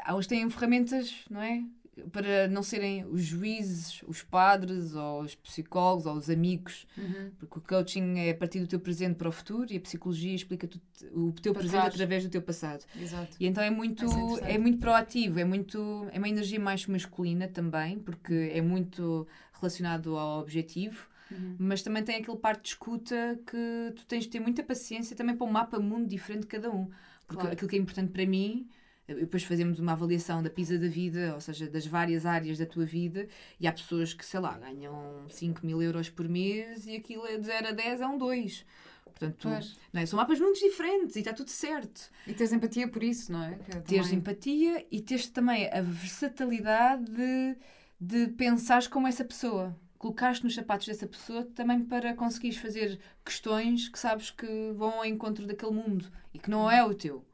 [0.03, 1.63] há uns têm ferramentas, não é?
[2.11, 7.31] Para não serem os juízes, os padres, ou os psicólogos, ou os amigos, uhum.
[7.39, 10.35] porque o coaching é a partir do teu presente para o futuro e a psicologia
[10.35, 10.69] explica
[11.11, 11.93] o teu para presente trás.
[11.93, 12.85] através do teu passado.
[12.99, 13.35] Exato.
[13.39, 14.05] E então é muito,
[14.41, 19.27] é, é muito proativo, é, muito, é uma energia mais masculina também, porque é muito
[19.53, 21.07] relacionado ao objetivo.
[21.29, 21.55] Uhum.
[21.59, 25.35] Mas também tem aquele parte de escuta que tu tens de ter muita paciência também
[25.35, 26.89] para um mapa mundo diferente de cada um.
[27.27, 27.53] Porque claro.
[27.53, 28.67] aquilo que é importante para mim
[29.07, 32.85] depois fazemos uma avaliação da PISA da vida, ou seja, das várias áreas da tua
[32.85, 33.27] vida,
[33.59, 37.37] e há pessoas que, sei lá, ganham 5 mil euros por mês e aquilo é
[37.37, 38.65] de 0 a 10 é um 2.
[39.05, 39.49] Portanto,
[39.91, 40.05] não é?
[40.05, 42.11] são mapas muito diferentes e está tudo certo.
[42.27, 43.55] E tens empatia por isso, não é?
[43.55, 47.57] Que teres empatia e teres também a versatilidade de,
[47.99, 49.75] de pensares como essa pessoa.
[49.97, 55.05] Colocaste nos sapatos dessa pessoa também para conseguires fazer questões que sabes que vão ao
[55.05, 57.25] encontro daquele mundo e que não é o teu.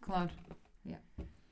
[0.00, 0.30] Claro.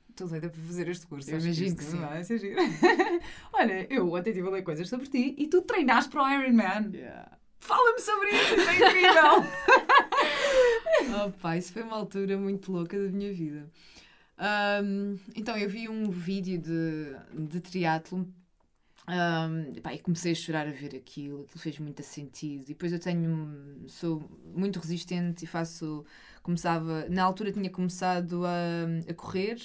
[0.09, 1.31] Estou doida para fazer este curso.
[1.31, 1.99] Eu imagino que, sim.
[1.99, 2.57] Vai ser giro.
[3.53, 6.91] Olha, eu ontem estive a ler coisas sobre ti e tu treinaste para o Ironman.
[6.95, 7.37] Yeah.
[7.59, 9.45] Fala-me sobre isso, isso é incrível!
[11.27, 13.69] oh pá, isso foi uma altura muito louca da minha vida.
[14.39, 17.17] Um, então, eu vi um vídeo de,
[17.49, 18.27] de triatlo
[19.09, 22.63] um, pá, e comecei a chorar a ver aquilo, aquilo fez muito sentido.
[22.63, 24.23] E depois eu tenho, sou
[24.55, 26.05] muito resistente e faço,
[26.47, 29.59] começava, na altura tinha começado a, a correr,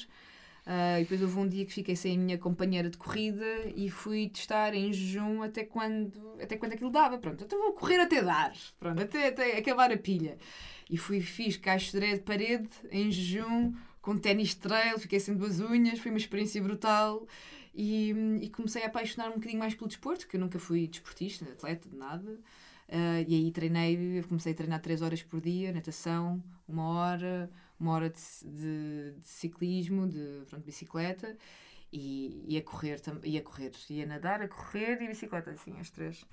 [0.62, 3.90] Uh, e depois houve um dia que fiquei sem a minha companheira de corrida e
[3.90, 7.18] fui testar em jejum até quando, até quando aquilo dava.
[7.18, 10.38] Pronto, então vou correr até dar, pronto, até, até acabar a pilha.
[10.88, 13.74] E fui, fiz caixo de parede em jejum,
[14.04, 17.26] com ténis trail, fiquei sem duas unhas, foi uma experiência brutal.
[17.74, 18.12] E,
[18.42, 21.90] e comecei a apaixonar um bocadinho mais pelo desporto, que eu nunca fui desportista, atleta,
[21.90, 22.38] de nada.
[22.92, 27.94] Uh, e aí treinei, comecei a treinar 3 horas por dia, natação, uma hora, uma
[27.94, 31.38] hora de, de, de ciclismo, de pronto, bicicleta
[31.92, 36.26] e ia correr, ia correr, ia nadar, a correr e bicicleta, assim, as três.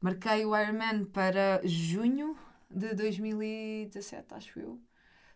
[0.00, 2.36] Marquei o Ironman para junho
[2.70, 4.80] de 2017, acho eu.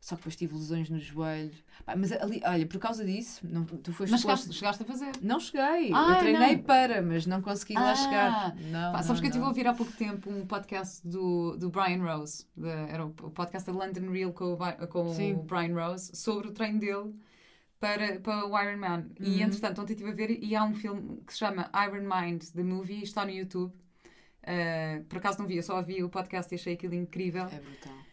[0.00, 1.52] Só que depois tive lesões no joelho.
[1.86, 4.10] mas ali, olha, por causa disso, não, tu foste.
[4.10, 5.12] Mas chegaste, chegaste a fazer?
[5.20, 5.92] Não cheguei.
[5.92, 6.62] eu treinei não.
[6.62, 8.56] para, mas não consegui ah, lá chegar.
[8.56, 11.68] Não, Pá, sabes que eu estive a ouvir há pouco tempo um podcast do, do
[11.68, 12.46] Brian Rose.
[12.56, 16.52] De, era o podcast da London Real com, o, com o Brian Rose sobre o
[16.52, 17.14] treino dele
[17.78, 19.06] para, para o Iron Man.
[19.20, 19.26] Uhum.
[19.26, 22.42] E entretanto, ontem estive a ver e há um filme que se chama Iron Mind,
[22.54, 23.72] The Movie, está no YouTube.
[24.42, 27.44] Uh, por acaso não vi, eu só ouvi o podcast e achei aquilo incrível.
[27.44, 28.09] É brutal.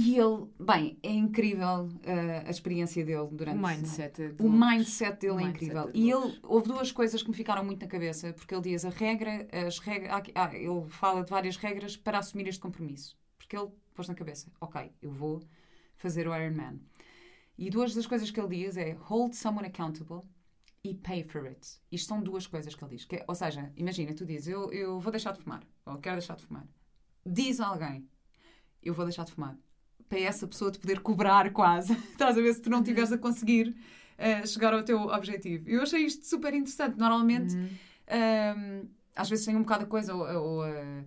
[0.00, 3.58] E ele, bem, é incrível uh, a experiência dele durante.
[3.58, 4.22] O mindset.
[4.22, 5.88] É o mindset dele o é mindset incrível.
[5.88, 8.84] É e ele, houve duas coisas que me ficaram muito na cabeça, porque ele diz
[8.84, 13.18] a regra, as regras, ah, ele fala de várias regras para assumir este compromisso.
[13.36, 15.42] Porque ele pôs na cabeça, ok, eu vou
[15.96, 16.78] fazer o Iron Man.
[17.58, 20.22] E duas das coisas que ele diz é hold someone accountable
[20.84, 21.80] e pay for it.
[21.90, 23.04] Isto são duas coisas que ele diz.
[23.04, 26.18] Que, é, ou seja, imagina, tu dizes, eu, eu vou deixar de fumar, ou quero
[26.18, 26.68] deixar de fumar.
[27.26, 28.08] Diz a alguém,
[28.80, 29.58] eu vou deixar de fumar
[30.08, 31.92] para essa pessoa te poder cobrar quase.
[32.12, 33.76] Estás a ver se tu não estiveres a conseguir
[34.18, 35.68] uh, chegar ao teu objetivo.
[35.68, 36.98] Eu achei isto super interessante.
[36.98, 37.68] Normalmente, uhum.
[38.82, 41.04] um, às vezes tem um bocado a coisa, ou, ou uh,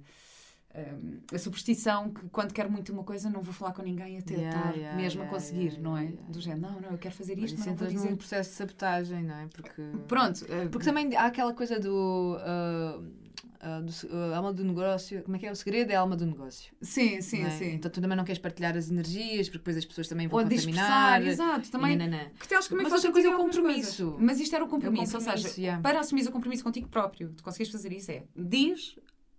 [1.34, 4.58] a superstição que quando quero muito uma coisa não vou falar com ninguém até yeah,
[4.58, 6.06] estar yeah, mesmo yeah, a conseguir, não é?
[6.30, 8.10] Do género, não, não, eu quero fazer isto, mas, mas não vou dizer.
[8.10, 9.48] num processo de sabotagem, não é?
[9.48, 9.82] Porque...
[10.08, 10.46] Pronto.
[10.46, 12.38] Uh, porque também há aquela coisa do...
[12.38, 13.21] Uh,
[13.62, 15.52] uh, do, uh, alma do negócio, como é que é?
[15.52, 16.74] O segredo é a alma do negócio.
[16.82, 17.50] Sim, sim, é?
[17.52, 17.74] sim.
[17.74, 20.48] Então tu também não queres partilhar as energias, porque depois as pessoas também vão Ou
[20.48, 21.26] contaminar.
[21.26, 21.98] exato, também.
[22.40, 24.18] Que tens também Mas outra coisa é o compromisso.
[24.20, 25.82] Mas isto era o compromisso, é o compromisso ou seja, yeah.
[25.82, 28.96] para assumir o compromisso contigo próprio, tu consegues fazer isso é, diz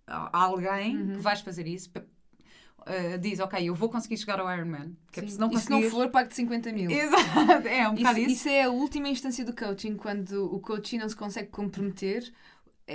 [0.07, 1.13] a alguém uhum.
[1.13, 1.89] que vais fazer isso,
[2.83, 4.93] Uh, diz, ok, eu vou conseguir chegar ao Ironman.
[5.09, 5.63] Que é, se não, conseguir...
[5.63, 6.91] se não for, pago de 50 mil.
[6.91, 8.39] Exato, é um bocado isso, isso.
[8.41, 12.29] Isso é a última instância do coaching, quando o coaching não se consegue comprometer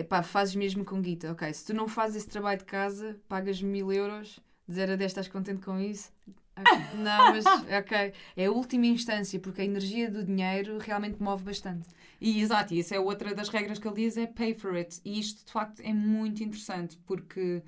[0.09, 1.33] pá, fazes mesmo com guita.
[1.33, 4.97] Ok, se tu não fazes esse trabalho de casa, pagas mil euros, de 0 a
[4.97, 6.13] 10 estás contente com isso?
[6.61, 6.79] Okay.
[7.03, 8.13] Não, mas ok.
[8.37, 11.89] É a última instância, porque a energia do dinheiro realmente move bastante.
[12.21, 15.01] E exato, e isso é outra das regras que ele diz: é pay for it.
[15.05, 17.63] E isto de facto é muito interessante, porque.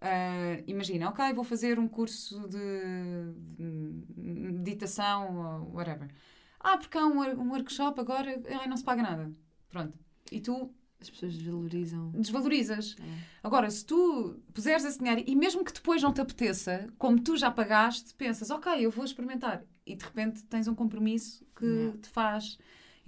[0.00, 3.34] Uh, imagina, ok, vou fazer um curso de
[4.16, 6.08] meditação ou whatever.
[6.60, 9.32] Ah, porque há um, um workshop agora, ai, não se paga nada.
[9.68, 9.98] Pronto.
[10.30, 12.10] E tu as pessoas desvalorizam.
[12.10, 12.96] Desvalorizas.
[13.00, 13.18] É.
[13.42, 17.36] Agora, se tu puseres esse dinheiro e mesmo que depois não te apeteça, como tu
[17.36, 19.62] já pagaste, pensas, ok, eu vou experimentar.
[19.86, 21.98] E de repente tens um compromisso que é.
[21.98, 22.58] te faz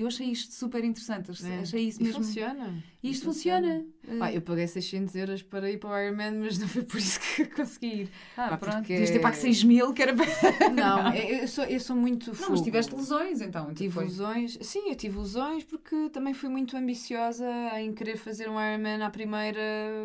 [0.00, 1.30] eu achei isto super interessante.
[1.44, 1.58] É.
[1.58, 2.22] Achei isso mesmo.
[2.22, 2.82] E funciona.
[3.02, 3.84] E isto funciona.
[4.04, 4.24] funciona.
[4.26, 7.18] Ah, eu paguei 600 euros para ir para o Ironman, mas não foi por isso
[7.20, 8.10] que consegui ir.
[8.36, 8.76] Ah, Pá, pronto.
[8.78, 8.92] Porque...
[8.92, 10.12] Devias ter pago 6 mil, que era
[10.74, 12.32] Não, eu sou, eu sou muito.
[12.40, 13.72] Não, mas tiveste lesões então.
[13.72, 14.04] Tive foi.
[14.04, 14.58] lesões.
[14.60, 17.46] Sim, eu tive lesões porque também fui muito ambiciosa
[17.78, 19.60] em querer fazer um Ironman à primeira,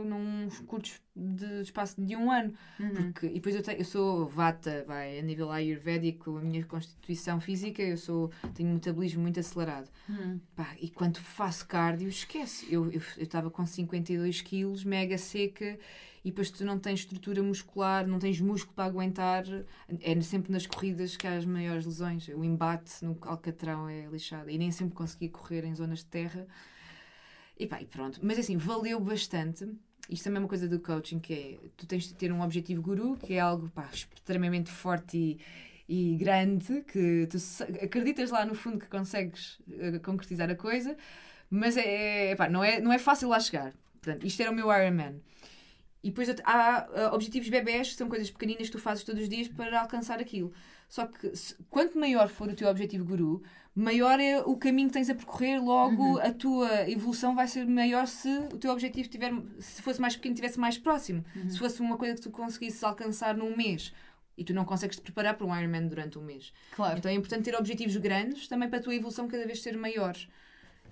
[0.06, 2.54] num curtos de espaço de um ano.
[2.80, 3.12] Uhum.
[3.12, 7.40] Porque, e depois eu, tenho, eu sou vata, vai, a nível ayurvédico, a minha constituição
[7.40, 9.90] física, eu sou, tenho um metabolismo muito acelerado.
[10.10, 10.40] Uhum.
[10.56, 12.68] Pá, e quando faço cardio, esquece.
[12.70, 12.85] Eu
[13.18, 15.78] estava com 52 quilos, mega seca,
[16.24, 19.44] e depois tu não tens estrutura muscular, não tens músculo para aguentar.
[20.02, 22.28] É sempre nas corridas que há as maiores lesões.
[22.30, 24.50] O embate no Alcatrão é lixado.
[24.50, 26.48] E nem sempre consegui correr em zonas de terra.
[27.60, 28.20] E pá, e pronto.
[28.24, 29.70] Mas assim, valeu bastante
[30.10, 32.82] isto também é uma coisa do coaching, que é, tu tens de ter um objetivo
[32.82, 35.40] guru, que é algo pá, extremamente forte e,
[36.14, 37.38] e grande, que tu
[37.84, 40.96] acreditas lá no fundo que consegues uh, concretizar a coisa,
[41.56, 43.74] mas é, é, pá, não, é, não é fácil lá chegar.
[44.02, 45.22] Portanto, isto era o meu Ironman.
[46.04, 49.48] E depois há objetivos bebés, que são coisas pequeninas que tu fazes todos os dias
[49.48, 50.54] para alcançar aquilo.
[50.88, 53.42] Só que se, quanto maior for o teu objetivo guru,
[53.74, 56.20] maior é o caminho que tens a percorrer, logo uhum.
[56.20, 60.34] a tua evolução vai ser maior se o teu objetivo tiver, se fosse mais pequeno,
[60.34, 61.26] estivesse mais próximo.
[61.36, 61.50] Uhum.
[61.50, 63.92] Se fosse uma coisa que tu conseguisses alcançar num mês
[64.38, 66.54] e tu não consegues te preparar para um Ironman durante um mês.
[66.76, 67.00] Claro.
[67.00, 70.16] Então é importante ter objetivos grandes também para a tua evolução cada vez ser maior.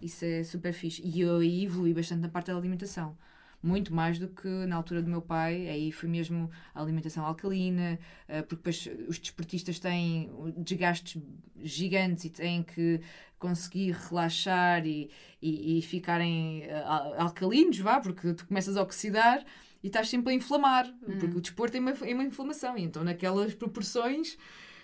[0.03, 1.01] Isso é super fixe.
[1.03, 3.17] E eu aí evolui bastante na parte da alimentação
[3.63, 5.69] muito mais do que na altura do meu pai.
[5.69, 7.97] Aí foi mesmo a alimentação alcalina,
[8.27, 11.21] eh, porque depois os desportistas têm desgastes
[11.63, 12.99] gigantes e têm que
[13.39, 15.09] conseguir relaxar e,
[15.41, 16.83] e, e ficarem eh,
[17.17, 19.43] alcalinos, vá, porque tu começas a oxidar
[19.81, 21.17] e estás sempre a inflamar, uhum.
[21.17, 22.77] porque o desporto é uma, é uma inflamação.
[22.77, 24.37] E então, naquelas proporções,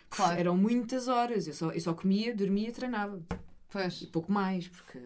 [0.09, 0.39] claro.
[0.39, 1.47] eram muitas horas.
[1.47, 3.21] Eu só, eu só comia, dormia, treinava.
[3.69, 4.01] Pois.
[4.01, 4.99] E pouco mais, porque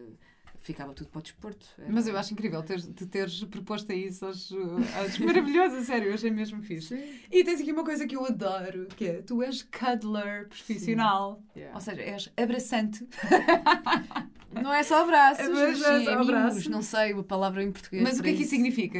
[0.63, 1.67] ficava tudo para o desporto.
[1.77, 1.91] Era...
[1.91, 4.25] Mas eu acho incrível ter, te teres proposto a isso.
[4.25, 4.55] Acho,
[5.05, 6.97] acho maravilhoso, sério, eu achei mesmo fixe.
[6.97, 7.19] Sim.
[7.31, 11.43] E tens aqui uma coisa que eu adoro, que é tu és cuddler profissional.
[11.55, 11.75] Yeah.
[11.75, 13.07] Ou seja, és abraçante.
[14.61, 16.69] Não é só abraços, mas, mas sim, é abraço.
[16.69, 18.03] não sei a palavra em português.
[18.03, 18.99] Mas o que é que isso significa?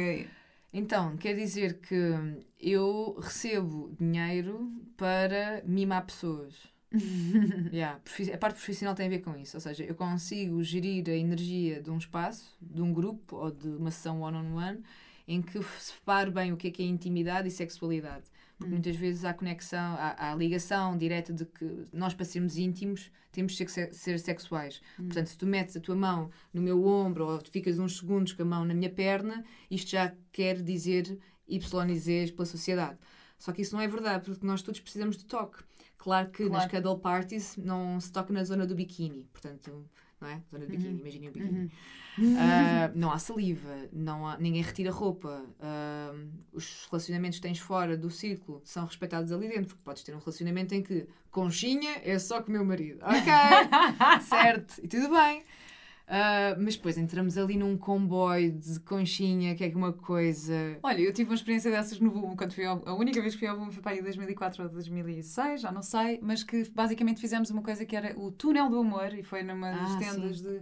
[0.72, 6.73] Então, quer dizer que eu recebo dinheiro para mimar pessoas.
[7.72, 8.00] yeah,
[8.32, 11.82] a parte profissional tem a ver com isso, ou seja, eu consigo gerir a energia
[11.82, 14.84] de um espaço, de um grupo ou de uma sessão one-on-one, -on -one,
[15.26, 18.24] em que separo bem o que é que é intimidade e sexualidade.
[18.56, 18.74] Porque hum.
[18.74, 23.52] muitas vezes há conexão, há, há, ligação direta de que nós, para sermos íntimos, temos
[23.54, 24.80] de ser, ser sexuais.
[24.98, 25.06] Hum.
[25.06, 28.42] Portanto, se tu metes a tua mão no meu ombro ou ficas uns segundos com
[28.42, 31.18] a mão na minha perna, isto já quer dizer
[31.48, 32.98] YZ pela sociedade.
[33.38, 35.62] Só que isso não é verdade, porque nós todos precisamos de toque.
[36.04, 36.52] Claro que claro.
[36.52, 39.88] nas cuddle parties não se toca na zona do biquíni, portanto,
[40.20, 40.42] não é?
[40.50, 41.00] Zona do biquíni, uhum.
[41.00, 41.72] imaginem o biquíni.
[42.18, 42.34] Uhum.
[42.34, 47.96] Uh, não há saliva, não há, ninguém retira roupa, uh, os relacionamentos que tens fora
[47.96, 52.18] do círculo são respeitados ali dentro, porque podes ter um relacionamento em que conchinha é
[52.18, 52.98] só com o meu marido.
[53.02, 53.32] Ok,
[54.28, 55.42] certo, e tudo bem.
[56.06, 60.78] Uh, mas depois entramos ali num comboio de conchinha, que é uma coisa.
[60.82, 63.40] Olha, eu tive uma experiência dessas no Boom, quando fui ao, a única vez que
[63.40, 67.20] fui ao Boom foi para aí 2004 ou 2006, já não sei, mas que basicamente
[67.20, 70.38] fizemos uma coisa que era o túnel do amor e foi numa das ah, tendas
[70.38, 70.44] sim.
[70.44, 70.60] de.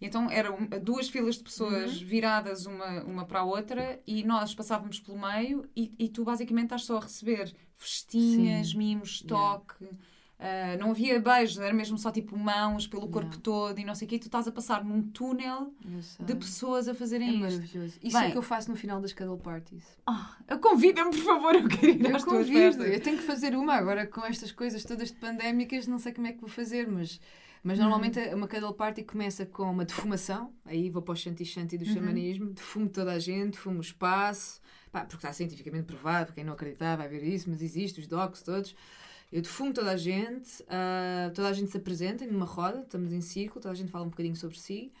[0.00, 2.06] Então eram duas filas de pessoas uhum.
[2.06, 6.64] viradas uma, uma para a outra e nós passávamos pelo meio e, e tu basicamente
[6.64, 8.78] estás só a receber festinhas, Sim.
[8.78, 9.74] mimos, toque.
[9.84, 9.98] Yeah.
[10.40, 14.06] Uh, não havia beijos, era mesmo só tipo mãos pelo corpo todo e não sei
[14.06, 14.16] o quê.
[14.16, 15.74] E tu estás a passar num túnel
[16.18, 17.40] de pessoas a fazerem é isto.
[17.42, 17.98] maravilhoso.
[18.02, 19.84] Isso Bem, é que eu faço no final das cuddle parties.
[20.08, 22.46] Oh, convida-me, por favor, eu quero ir eu às convido.
[22.46, 22.86] tuas festas.
[22.86, 26.26] Eu tenho que fazer uma agora com estas coisas todas de pandémicas, não sei como
[26.26, 27.20] é que vou fazer, mas
[27.62, 28.36] mas normalmente uhum.
[28.36, 31.92] uma cuddle party começa com uma defumação, aí vou para o shanti shanti do uhum.
[31.92, 36.54] xamanismo, defumo toda a gente, defumo o espaço, pá, porque está cientificamente provado, quem não
[36.54, 38.74] acreditar vai ver isso, mas existe, os docs todos.
[39.32, 43.20] Eu defumo toda a gente, uh, toda a gente se apresenta numa roda, estamos em
[43.20, 44.92] círculo, toda a gente fala um bocadinho sobre si.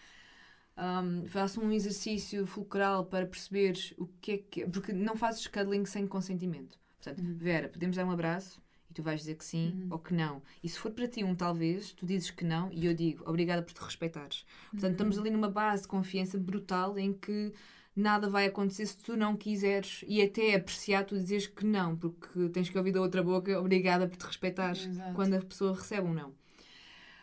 [0.76, 4.66] Um, faço um exercício fulcral para perceber o que é que.
[4.66, 6.78] Porque não fazes cuddling sem consentimento.
[6.96, 7.36] Portanto, uhum.
[7.36, 8.62] Vera, podemos dar um abraço?
[8.88, 9.88] E tu vais dizer que sim uhum.
[9.90, 10.42] ou que não.
[10.62, 13.62] E se for para ti um talvez, tu dizes que não e eu digo obrigada
[13.62, 14.44] por te respeitares.
[14.70, 14.92] Portanto, uhum.
[14.92, 17.52] estamos ali numa base de confiança brutal em que
[17.94, 22.48] nada vai acontecer se tu não quiseres e até apreciar tu dizes que não, porque
[22.50, 25.14] tens que ouvir da outra boca obrigada por te respeitares Exato.
[25.14, 26.30] quando a pessoa recebe um não.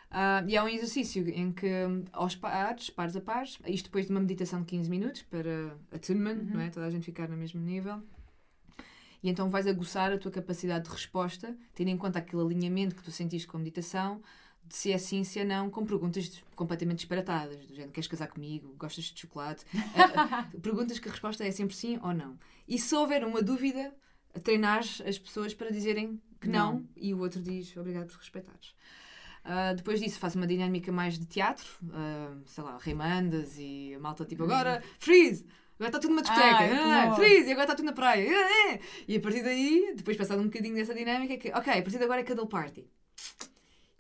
[0.09, 1.70] Uh, e é um exercício em que,
[2.13, 6.38] aos pares, pares a pares, isto depois de uma meditação de 15 minutos para attunement,
[6.38, 6.53] uhum.
[6.53, 6.70] não é?
[6.70, 8.01] toda a gente ficar no mesmo nível.
[9.22, 13.03] E então vais aguçar a tua capacidade de resposta, tendo em conta aquele alinhamento que
[13.03, 14.22] tu sentiste com a meditação,
[14.70, 18.76] se é sim, se é não, com perguntas completamente disparatadas, do género, queres casar comigo?
[18.78, 19.65] Gostas de chocolate?
[19.74, 22.38] uh, perguntas que a resposta é sempre sim ou não.
[22.68, 23.93] E se houver uma dúvida,
[24.43, 28.76] treinar as pessoas para dizerem que não, não e o outro diz obrigado por respeitares.
[29.45, 33.99] Uh, depois disso faço uma dinâmica mais de teatro, uh, sei lá, Reimandas e a
[33.99, 35.45] malta tipo, agora, freeze!
[35.80, 36.57] Agora está tudo numa discoteca.
[36.57, 38.28] Ah, ah, freeze, e agora está tudo na praia.
[38.32, 38.80] Ah, ah.
[39.07, 41.99] E a partir daí, depois passado um bocadinho dessa dinâmica, é que, ok, a partir
[41.99, 42.89] de agora é cuddle party.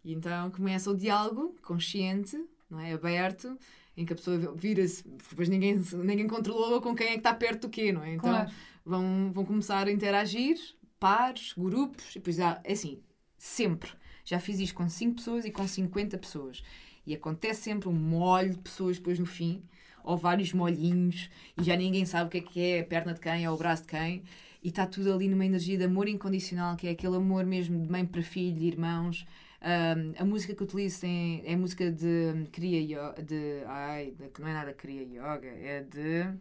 [0.03, 2.93] E então começa o diálogo consciente, não é?
[2.93, 3.57] aberto,
[3.95, 7.63] em que a pessoa vira-se, depois ninguém, ninguém controlou com quem é que está perto
[7.63, 8.13] do quê, não é?
[8.13, 8.51] Então claro.
[8.85, 10.57] vão, vão começar a interagir,
[10.99, 12.99] pares, grupos, e depois há, é assim,
[13.37, 13.89] sempre.
[14.23, 16.63] Já fiz isto com 5 pessoas e com 50 pessoas.
[17.05, 19.63] E acontece sempre um molho de pessoas depois no fim
[20.03, 23.19] ou vários molhinhos e já ninguém sabe o que é que é a perna de
[23.19, 24.23] quem ou o braço de quem
[24.63, 27.89] e está tudo ali numa energia de amor incondicional, que é aquele amor mesmo de
[27.89, 29.25] mãe para filho, de irmãos.
[29.59, 34.41] Um, a música que utilizo tem, é a música de Kriya Yoga, de, ai, que
[34.41, 36.37] não é nada Kriya Yoga, é de...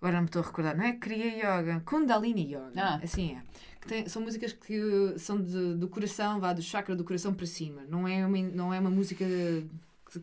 [0.00, 3.00] Agora não me estou a recordar, não é Kriya Yoga, Kundalini Yoga, ah.
[3.02, 3.42] assim é.
[3.86, 7.82] Tem, são músicas que são de, do coração, vá do chakra do coração para cima.
[7.88, 9.24] Não é uma, não é uma música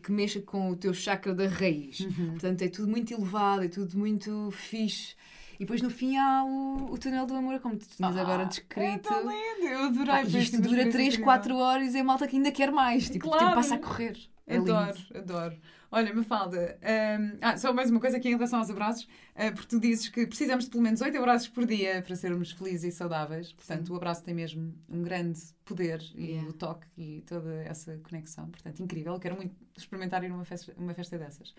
[0.02, 2.00] que mexa com o teu chakra da raiz.
[2.00, 2.30] Uhum.
[2.32, 5.16] Portanto, é tudo muito elevado, é tudo muito fixe.
[5.58, 8.44] E depois no fim há o, o túnel do amor, como tu tinhas ah, agora
[8.44, 9.12] descrito.
[9.12, 10.06] É lindo, eu adorei.
[10.06, 13.10] Pá, isto dura 3, 4 horas e a malta que ainda quer mais.
[13.10, 13.42] Tipo, claro.
[13.42, 14.16] o tempo passa a correr.
[14.46, 15.18] É adoro, lindo.
[15.18, 15.56] adoro.
[15.90, 19.68] Olha, Mafalda, um, ah, só mais uma coisa aqui em relação aos abraços, uh, porque
[19.68, 22.96] tu dizes que precisamos de pelo menos 8 abraços por dia para sermos felizes e
[22.96, 23.52] saudáveis.
[23.52, 23.92] Portanto, Sim.
[23.94, 26.48] o abraço tem mesmo um grande poder e yeah.
[26.48, 28.50] o toque e toda essa conexão.
[28.50, 29.14] Portanto, incrível.
[29.14, 31.54] Eu quero muito experimentar ir numa festa, uma festa dessas.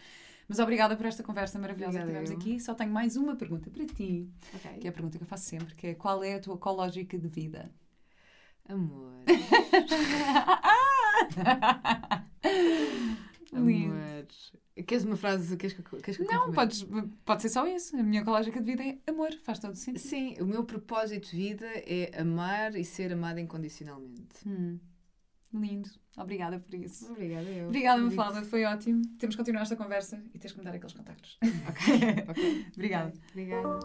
[0.50, 2.60] Mas obrigada por esta conversa maravilhosa obrigada que tivemos aqui.
[2.60, 4.80] Só tenho mais uma pergunta para ti, okay.
[4.80, 7.20] que é a pergunta que eu faço sempre, que é qual é a tua ecológica
[7.20, 7.72] de vida?
[8.68, 9.24] Amor.
[13.54, 14.00] Lindo.
[14.88, 15.58] Queres uma frase?
[15.58, 16.88] Queres que, queres que Não, podes,
[17.26, 17.98] pode ser só isso.
[17.98, 20.02] A minha ecológica de vida é amor, faz todo sentido.
[20.02, 24.48] Sim, o meu propósito de vida é amar e ser amada incondicionalmente.
[24.48, 24.80] Hum.
[25.54, 25.90] Lindo.
[26.18, 27.12] Obrigada por isso.
[27.12, 27.68] Obrigada, eu.
[27.68, 28.44] Obrigada, Mafalda.
[28.44, 29.02] Foi ótimo.
[29.18, 31.40] Temos que continuar esta conversa e tens que me dar aqueles contactos.
[31.42, 32.26] ok.
[32.30, 32.66] okay.
[32.76, 33.14] Obrigada.
[33.32, 33.80] Obrigada.